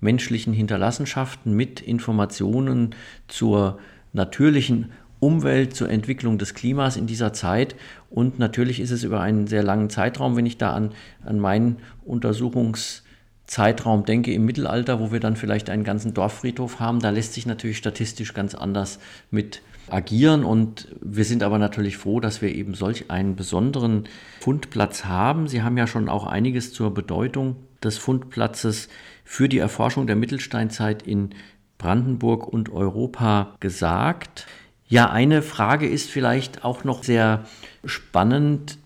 menschlichen 0.00 0.52
Hinterlassenschaften 0.52 1.54
mit 1.54 1.80
Informationen 1.80 2.96
zur 3.28 3.78
natürlichen 4.12 4.90
Umwelt, 5.20 5.76
zur 5.76 5.90
Entwicklung 5.90 6.38
des 6.38 6.54
Klimas 6.54 6.96
in 6.96 7.06
dieser 7.06 7.32
Zeit. 7.32 7.76
Und 8.10 8.40
natürlich 8.40 8.80
ist 8.80 8.90
es 8.90 9.04
über 9.04 9.20
einen 9.20 9.46
sehr 9.46 9.62
langen 9.62 9.90
Zeitraum, 9.90 10.36
wenn 10.36 10.46
ich 10.46 10.58
da 10.58 10.72
an, 10.72 10.90
an 11.24 11.38
meinen 11.38 11.76
Untersuchungszeitraum 12.04 14.04
denke 14.04 14.32
im 14.32 14.44
Mittelalter, 14.44 14.98
wo 14.98 15.12
wir 15.12 15.20
dann 15.20 15.36
vielleicht 15.36 15.70
einen 15.70 15.84
ganzen 15.84 16.14
Dorffriedhof 16.14 16.80
haben, 16.80 16.98
da 16.98 17.10
lässt 17.10 17.34
sich 17.34 17.46
natürlich 17.46 17.78
statistisch 17.78 18.34
ganz 18.34 18.56
anders 18.56 18.98
mit 19.30 19.62
agieren. 19.92 20.44
Und 20.44 20.88
wir 21.00 21.24
sind 21.24 21.42
aber 21.42 21.58
natürlich 21.58 21.96
froh, 21.96 22.20
dass 22.20 22.42
wir 22.42 22.54
eben 22.54 22.74
solch 22.74 23.10
einen 23.10 23.36
besonderen 23.36 24.04
Fundplatz 24.40 25.04
haben. 25.04 25.48
Sie 25.48 25.62
haben 25.62 25.76
ja 25.76 25.86
schon 25.86 26.08
auch 26.08 26.26
einiges 26.26 26.72
zur 26.72 26.92
Bedeutung 26.92 27.56
des 27.82 27.98
Fundplatzes 27.98 28.88
für 29.24 29.48
die 29.48 29.58
Erforschung 29.58 30.06
der 30.06 30.16
Mittelsteinzeit 30.16 31.02
in 31.02 31.30
Brandenburg 31.78 32.46
und 32.46 32.70
Europa 32.70 33.54
gesagt. 33.60 34.46
Ja, 34.88 35.10
eine 35.10 35.42
Frage 35.42 35.86
ist 35.86 36.10
vielleicht 36.10 36.64
auch 36.64 36.82
noch 36.82 37.04
sehr 37.04 37.44
spannend. 37.84 38.78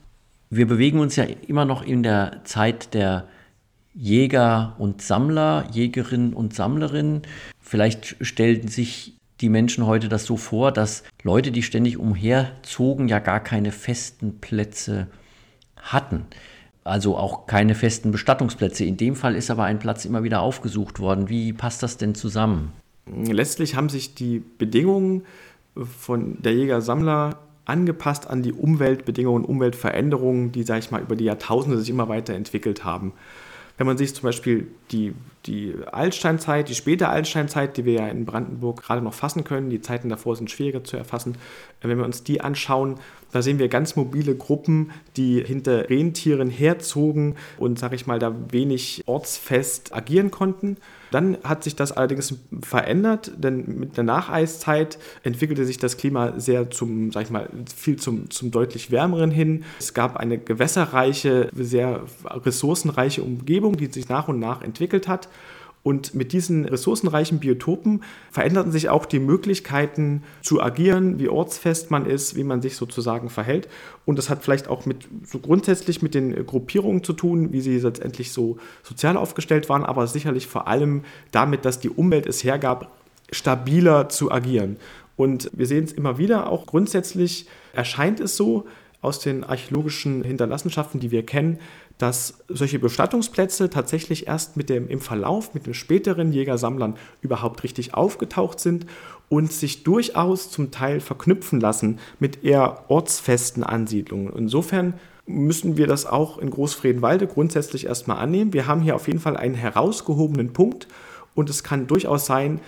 Wir 0.51 0.67
bewegen 0.67 0.99
uns 0.99 1.17
ja 1.17 1.25
immer 1.47 1.65
noch 1.65 1.83
in 1.83 2.03
der 2.03 2.43
Zeit 2.45 2.93
der 2.93 3.29
Jäger 3.95 4.75
und 4.79 5.01
Sammler, 5.01 5.67
Jägerinnen 5.73 6.35
und 6.35 6.55
Sammlerinnen. 6.55 7.23
Vielleicht 7.61 8.17
stellen 8.21 8.69
sich 8.69 9.17
die 9.43 9.49
Menschen 9.49 9.87
heute 9.87 10.09
das 10.09 10.25
so 10.25 10.37
vor, 10.37 10.73
dass 10.73 11.03
Leute, 11.23 11.51
die 11.51 11.63
ständig 11.63 11.99
umherzogen, 11.99 13.09
ja 13.09 13.19
gar 13.19 13.41
keine 13.41 13.73
festen 13.73 14.39
Plätze 14.41 15.09
hatten. 15.77 16.25
Also 16.85 17.17
auch 17.17 17.47
keine 17.47 17.75
festen 17.75 18.11
Bestattungsplätze. 18.11 18.85
In 18.85 18.97
dem 18.97 19.15
Fall 19.15 19.37
ist 19.37 19.51
aber 19.51 19.65
ein 19.65 19.79
Platz 19.79 20.05
immer 20.05 20.23
wieder 20.23 20.41
aufgesucht 20.41 21.01
worden. 21.01 21.29
Wie 21.29 21.53
passt 21.53 21.83
das 21.83 21.97
denn 21.97 22.15
zusammen? 22.15 22.73
Letztlich 23.07 23.75
haben 23.75 23.89
sich 23.89 24.15
die 24.15 24.43
Bedingungen 24.59 25.23
von 25.75 26.41
der 26.41 26.55
Jäger-Sammler 26.55 27.39
angepasst 27.65 28.29
an 28.29 28.43
die 28.43 28.53
Umweltbedingungen, 28.53 29.45
Umweltveränderungen, 29.45 30.53
die, 30.53 30.63
sage 30.65 30.81
ich 30.81 30.91
mal, 30.91 31.03
über 31.03 31.17
die 31.17 31.25
Jahrtausende 31.25 31.79
sich 31.79 31.91
immer 31.91 32.09
weiterentwickelt 32.09 32.85
haben. 32.85 33.13
Wenn 33.79 33.87
man 33.87 33.99
sich 33.99 34.15
zum 34.15 34.25
Beispiel 34.25 34.69
die, 34.93 35.15
die 35.47 35.75
Altsteinzeit, 35.91 36.69
die 36.69 36.75
späte 36.75 37.09
Altsteinzeit, 37.09 37.77
die 37.77 37.85
wir 37.85 37.95
ja 37.95 38.09
in 38.09 38.25
Brandenburg 38.25 38.83
gerade 38.83 39.03
noch 39.03 39.15
fassen 39.15 39.45
können, 39.45 39.71
die 39.71 39.81
Zeiten 39.81 40.09
davor 40.09 40.37
sind 40.37 40.51
schwieriger 40.51 40.85
zu 40.85 40.97
erfassen, 40.97 41.37
wenn 41.81 41.99
wir 41.99 42.05
uns 42.05 42.23
die 42.23 42.41
anschauen, 42.41 42.99
da 43.33 43.41
sehen 43.41 43.59
wir 43.59 43.69
ganz 43.69 43.97
mobile 43.97 44.35
Gruppen, 44.37 44.91
die 45.17 45.43
hinter 45.43 45.89
Rentieren 45.89 46.51
herzogen 46.51 47.37
und, 47.59 47.79
sage 47.79 47.97
ich 47.97 48.07
mal, 48.07 48.19
da 48.19 48.35
wenig 48.51 49.03
ortsfest 49.07 49.95
agieren 49.95 50.31
konnten. 50.31 50.77
Dann 51.11 51.39
hat 51.45 51.65
sich 51.65 51.77
das 51.77 51.93
allerdings 51.93 52.35
verändert, 52.63 53.33
denn 53.37 53.79
mit 53.79 53.97
der 53.97 54.05
Nacheiszeit 54.05 54.99
entwickelte 55.23 55.65
sich 55.65 55.77
das 55.77 55.97
Klima 55.97 56.39
sehr 56.39 56.71
zum, 56.71 57.11
sag 57.13 57.25
ich 57.25 57.31
mal, 57.31 57.49
viel 57.75 57.97
zum, 57.97 58.31
zum 58.31 58.51
deutlich 58.51 58.91
wärmeren 58.91 59.31
hin. 59.31 59.65
Es 59.79 59.93
gab 59.93 60.17
eine 60.17 60.39
gewässerreiche, 60.39 61.51
sehr 61.55 62.05
ressourcenreiche 62.25 63.23
Umgebung, 63.23 63.77
die 63.77 63.87
sich 63.87 64.09
nach 64.09 64.29
und 64.29 64.41
nach 64.41 64.63
entwickelt 64.83 65.09
hat. 65.09 65.29
Und 65.85 66.15
mit 66.15 66.33
diesen 66.33 66.65
ressourcenreichen 66.65 67.41
Biotopen 67.41 68.05
veränderten 68.31 68.71
sich 68.71 68.89
auch 68.89 69.05
die 69.05 69.19
Möglichkeiten 69.19 70.23
zu 70.41 70.63
agieren, 70.63 71.19
wie 71.19 71.29
ortsfest 71.29 71.91
man 71.91 72.07
ist, 72.07 72.37
wie 72.37 72.45
man 72.45 72.63
sich 72.63 72.77
sozusagen 72.77 73.31
verhält. 73.31 73.69
Und 74.05 74.17
das 74.17 74.31
hat 74.31 74.45
vielleicht 74.45 74.69
auch 74.69 74.87
mit 74.87 75.09
so 75.25 75.41
grundsätzlich 75.41 76.01
mit 76.01 76.15
den 76.15 76.47
Gruppierungen 76.47 77.03
zu 77.03 77.15
tun, 77.15 77.53
wie 77.53 77.61
sie 77.61 77.81
letztendlich 77.81 78.31
so 78.31 78.59
sozial 78.85 79.17
aufgestellt 79.17 79.69
waren, 79.69 79.85
aber 79.85 80.07
sicherlich 80.07 80.47
vor 80.47 80.69
allem 80.69 81.03
damit, 81.33 81.65
dass 81.65 81.81
die 81.81 81.91
Umwelt 81.91 82.27
es 82.27 82.45
hergab, 82.45 82.93
stabiler 83.33 84.09
zu 84.09 84.31
agieren. 84.31 84.77
Und 85.17 85.51
wir 85.53 85.67
sehen 85.67 85.83
es 85.83 85.93
immer 85.93 86.17
wieder, 86.17 86.49
auch 86.49 86.67
grundsätzlich 86.67 87.47
erscheint 87.73 88.21
es 88.21 88.37
so 88.37 88.67
aus 89.03 89.19
den 89.19 89.45
archäologischen 89.45 90.25
Hinterlassenschaften, 90.25 91.01
die 91.01 91.11
wir 91.11 91.27
kennen, 91.27 91.59
dass 91.99 92.43
solche 92.49 92.79
Bestattungsplätze 92.79 93.69
tatsächlich 93.69 94.27
erst 94.27 94.57
mit 94.57 94.71
dem, 94.71 94.89
im 94.89 95.01
Verlauf 95.01 95.55
mit 95.55 95.67
den 95.67 95.75
späteren 95.75 96.33
Jägersammlern 96.33 96.97
überhaupt 97.21 97.63
richtig 97.65 97.95
aufgetaucht 97.95 98.61
sind 98.61 98.87
und 99.29 99.53
sich 99.53 99.83
durchaus 99.83 100.51
zum 100.51 100.71
Teil 100.71 101.01
verknüpfen 101.01 101.61
lassen 101.61 101.99
mit 102.19 102.45
eher 102.45 102.85
ortsfesten 102.89 103.63
Ansiedlungen. 103.65 104.33
Insofern 104.37 104.95
müssen 105.27 105.77
wir 105.77 105.87
das 105.87 106.07
auch 106.07 106.39
in 106.39 106.51
Großfredenwalde 106.51 107.27
grundsätzlich 107.27 107.87
erstmal 107.87 108.19
annehmen. 108.19 108.53
Wir 108.53 108.67
haben 108.67 108.81
hier 108.81 108.97
auf 108.97 109.07
jeden 109.07 109.21
Fall 109.21 109.37
einen 109.37 109.55
herausgehobenen 109.55 110.53
Punkt 110.53 110.89
und 111.35 111.51
es 111.51 111.63
kann 111.63 111.87
durchaus 111.87 112.27
sein, 112.27 112.61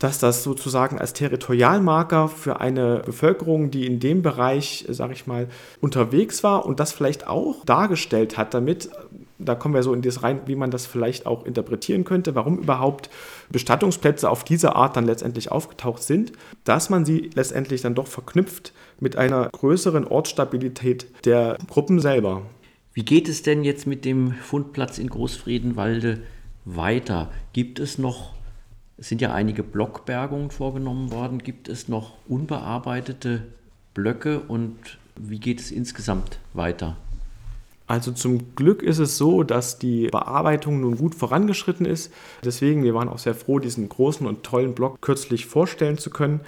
dass 0.00 0.18
das 0.18 0.42
sozusagen 0.42 0.98
als 0.98 1.12
Territorialmarker 1.12 2.28
für 2.28 2.58
eine 2.60 3.02
Bevölkerung, 3.04 3.70
die 3.70 3.86
in 3.86 4.00
dem 4.00 4.22
Bereich, 4.22 4.86
sage 4.88 5.12
ich 5.12 5.26
mal, 5.26 5.46
unterwegs 5.80 6.42
war 6.42 6.64
und 6.64 6.80
das 6.80 6.90
vielleicht 6.92 7.28
auch 7.28 7.64
dargestellt 7.66 8.38
hat, 8.38 8.54
damit, 8.54 8.88
da 9.38 9.54
kommen 9.54 9.74
wir 9.74 9.82
so 9.82 9.92
in 9.92 10.00
das 10.00 10.22
rein, 10.22 10.40
wie 10.46 10.56
man 10.56 10.70
das 10.70 10.86
vielleicht 10.86 11.26
auch 11.26 11.44
interpretieren 11.44 12.04
könnte, 12.04 12.34
warum 12.34 12.58
überhaupt 12.58 13.10
Bestattungsplätze 13.50 14.30
auf 14.30 14.42
diese 14.42 14.74
Art 14.74 14.96
dann 14.96 15.04
letztendlich 15.04 15.52
aufgetaucht 15.52 16.02
sind, 16.02 16.32
dass 16.64 16.88
man 16.88 17.04
sie 17.04 17.30
letztendlich 17.34 17.82
dann 17.82 17.94
doch 17.94 18.06
verknüpft 18.06 18.72
mit 19.00 19.16
einer 19.16 19.50
größeren 19.50 20.06
Ortsstabilität 20.06 21.06
der 21.26 21.58
Gruppen 21.68 22.00
selber. 22.00 22.42
Wie 22.94 23.04
geht 23.04 23.28
es 23.28 23.42
denn 23.42 23.64
jetzt 23.64 23.86
mit 23.86 24.06
dem 24.06 24.32
Fundplatz 24.32 24.98
in 24.98 25.10
Großfriedenwalde 25.10 26.22
weiter? 26.64 27.30
Gibt 27.52 27.78
es 27.78 27.98
noch 27.98 28.39
es 29.00 29.08
sind 29.08 29.22
ja 29.22 29.32
einige 29.32 29.62
Blockbergungen 29.62 30.50
vorgenommen 30.50 31.10
worden. 31.10 31.38
Gibt 31.38 31.68
es 31.68 31.88
noch 31.88 32.12
unbearbeitete 32.28 33.46
Blöcke 33.94 34.40
und 34.40 34.76
wie 35.16 35.38
geht 35.40 35.58
es 35.58 35.70
insgesamt 35.70 36.38
weiter? 36.52 36.96
Also 37.86 38.12
zum 38.12 38.54
Glück 38.54 38.82
ist 38.82 38.98
es 38.98 39.16
so, 39.16 39.42
dass 39.42 39.78
die 39.78 40.08
Bearbeitung 40.08 40.82
nun 40.82 40.96
gut 40.96 41.14
vorangeschritten 41.14 41.86
ist. 41.86 42.12
Deswegen, 42.44 42.84
wir 42.84 42.94
waren 42.94 43.08
auch 43.08 43.18
sehr 43.18 43.34
froh, 43.34 43.58
diesen 43.58 43.88
großen 43.88 44.26
und 44.26 44.44
tollen 44.44 44.74
Block 44.74 45.00
kürzlich 45.00 45.46
vorstellen 45.46 45.98
zu 45.98 46.10
können. 46.10 46.40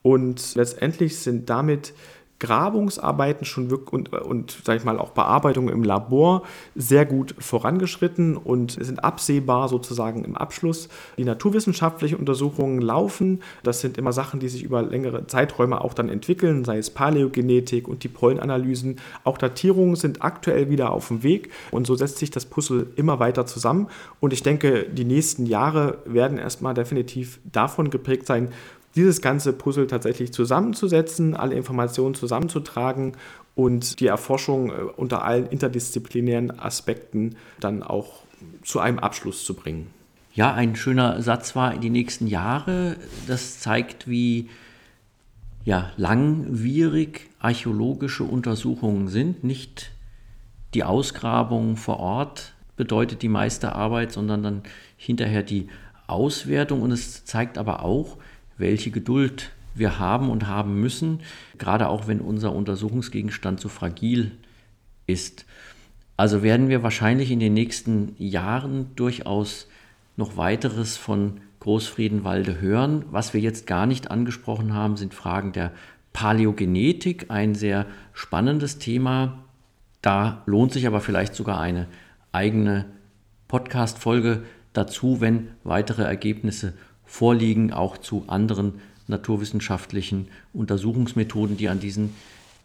Und 0.00 0.54
letztendlich 0.54 1.18
sind 1.18 1.50
damit 1.50 1.92
Grabungsarbeiten 2.38 3.46
schon 3.46 3.70
wirklich 3.70 3.92
und, 3.92 4.12
und 4.12 4.58
sag 4.64 4.76
ich 4.76 4.84
mal 4.84 4.98
auch 4.98 5.10
Bearbeitungen 5.10 5.72
im 5.72 5.82
Labor 5.82 6.42
sehr 6.74 7.06
gut 7.06 7.34
vorangeschritten 7.38 8.36
und 8.36 8.72
sind 8.72 9.04
absehbar 9.04 9.68
sozusagen 9.68 10.24
im 10.24 10.36
Abschluss. 10.36 10.88
Die 11.16 11.24
naturwissenschaftlichen 11.24 12.18
Untersuchungen 12.18 12.80
laufen. 12.80 13.42
Das 13.62 13.80
sind 13.80 13.96
immer 13.96 14.12
Sachen, 14.12 14.40
die 14.40 14.48
sich 14.48 14.62
über 14.62 14.82
längere 14.82 15.26
Zeiträume 15.26 15.80
auch 15.80 15.94
dann 15.94 16.08
entwickeln, 16.08 16.64
sei 16.64 16.78
es 16.78 16.90
Paläogenetik 16.90 17.88
und 17.88 18.04
die 18.04 18.08
Pollenanalysen. 18.08 18.96
Auch 19.24 19.38
Datierungen 19.38 19.96
sind 19.96 20.22
aktuell 20.22 20.68
wieder 20.68 20.92
auf 20.92 21.08
dem 21.08 21.22
Weg 21.22 21.50
und 21.70 21.86
so 21.86 21.94
setzt 21.94 22.18
sich 22.18 22.30
das 22.30 22.44
Puzzle 22.44 22.88
immer 22.96 23.18
weiter 23.18 23.46
zusammen. 23.46 23.88
Und 24.20 24.32
ich 24.32 24.42
denke, 24.42 24.86
die 24.90 25.04
nächsten 25.04 25.46
Jahre 25.46 25.98
werden 26.04 26.38
erstmal 26.38 26.74
definitiv 26.74 27.40
davon 27.44 27.90
geprägt 27.90 28.26
sein, 28.26 28.50
dieses 28.96 29.20
ganze 29.20 29.52
Puzzle 29.52 29.86
tatsächlich 29.86 30.32
zusammenzusetzen, 30.32 31.36
alle 31.36 31.54
Informationen 31.54 32.14
zusammenzutragen 32.14 33.12
und 33.54 34.00
die 34.00 34.06
Erforschung 34.06 34.70
äh, 34.70 34.74
unter 34.96 35.24
allen 35.24 35.46
interdisziplinären 35.46 36.58
Aspekten 36.58 37.36
dann 37.60 37.82
auch 37.82 38.22
zu 38.62 38.80
einem 38.80 38.98
Abschluss 38.98 39.44
zu 39.44 39.54
bringen. 39.54 39.88
Ja, 40.34 40.52
ein 40.52 40.76
schöner 40.76 41.22
Satz 41.22 41.56
war 41.56 41.72
in 41.72 41.80
die 41.80 41.90
nächsten 41.90 42.26
Jahre. 42.26 42.96
Das 43.26 43.60
zeigt, 43.60 44.08
wie 44.08 44.50
ja, 45.64 45.90
langwierig 45.96 47.30
archäologische 47.38 48.24
Untersuchungen 48.24 49.08
sind. 49.08 49.44
Nicht 49.44 49.92
die 50.74 50.84
Ausgrabung 50.84 51.76
vor 51.76 52.00
Ort 52.00 52.54
bedeutet 52.76 53.22
die 53.22 53.28
meiste 53.28 53.72
Arbeit, 53.72 54.12
sondern 54.12 54.42
dann 54.42 54.62
hinterher 54.98 55.42
die 55.42 55.68
Auswertung. 56.06 56.82
Und 56.82 56.92
es 56.92 57.24
zeigt 57.24 57.56
aber 57.56 57.82
auch, 57.82 58.18
welche 58.58 58.90
Geduld 58.90 59.50
wir 59.74 59.98
haben 59.98 60.30
und 60.30 60.46
haben 60.46 60.80
müssen, 60.80 61.20
gerade 61.58 61.88
auch 61.88 62.08
wenn 62.08 62.20
unser 62.20 62.52
Untersuchungsgegenstand 62.52 63.60
so 63.60 63.68
fragil 63.68 64.32
ist. 65.06 65.44
Also 66.16 66.42
werden 66.42 66.68
wir 66.68 66.82
wahrscheinlich 66.82 67.30
in 67.30 67.40
den 67.40 67.52
nächsten 67.52 68.14
Jahren 68.18 68.94
durchaus 68.96 69.68
noch 70.16 70.36
weiteres 70.38 70.96
von 70.96 71.40
Großfriedenwalde 71.60 72.60
hören. 72.60 73.04
Was 73.10 73.34
wir 73.34 73.40
jetzt 73.40 73.66
gar 73.66 73.86
nicht 73.86 74.10
angesprochen 74.10 74.72
haben, 74.72 74.96
sind 74.96 75.12
Fragen 75.12 75.52
der 75.52 75.72
Paläogenetik, 76.12 77.26
ein 77.30 77.54
sehr 77.54 77.86
spannendes 78.14 78.78
Thema. 78.78 79.44
Da 80.00 80.42
lohnt 80.46 80.72
sich 80.72 80.86
aber 80.86 81.00
vielleicht 81.00 81.34
sogar 81.34 81.60
eine 81.60 81.86
eigene 82.32 82.86
Podcast-Folge 83.48 84.42
dazu, 84.72 85.20
wenn 85.20 85.48
weitere 85.64 86.02
Ergebnisse 86.02 86.72
vorliegen, 87.06 87.72
auch 87.72 87.96
zu 87.98 88.24
anderen 88.26 88.74
naturwissenschaftlichen 89.08 90.28
Untersuchungsmethoden, 90.52 91.56
die 91.56 91.68
an 91.68 91.80
diesen 91.80 92.14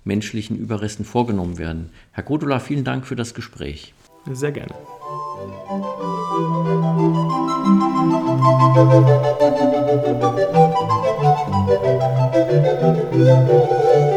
menschlichen 0.03 0.57
Überresten 0.57 1.05
vorgenommen 1.05 1.57
werden. 1.57 1.89
Herr 2.11 2.23
Godula, 2.23 2.59
vielen 2.59 2.83
Dank 2.83 3.05
für 3.05 3.15
das 3.15 3.33
Gespräch. 3.33 3.93
Sehr 4.31 4.51
gerne. 4.51 4.73
Musik 13.13 14.10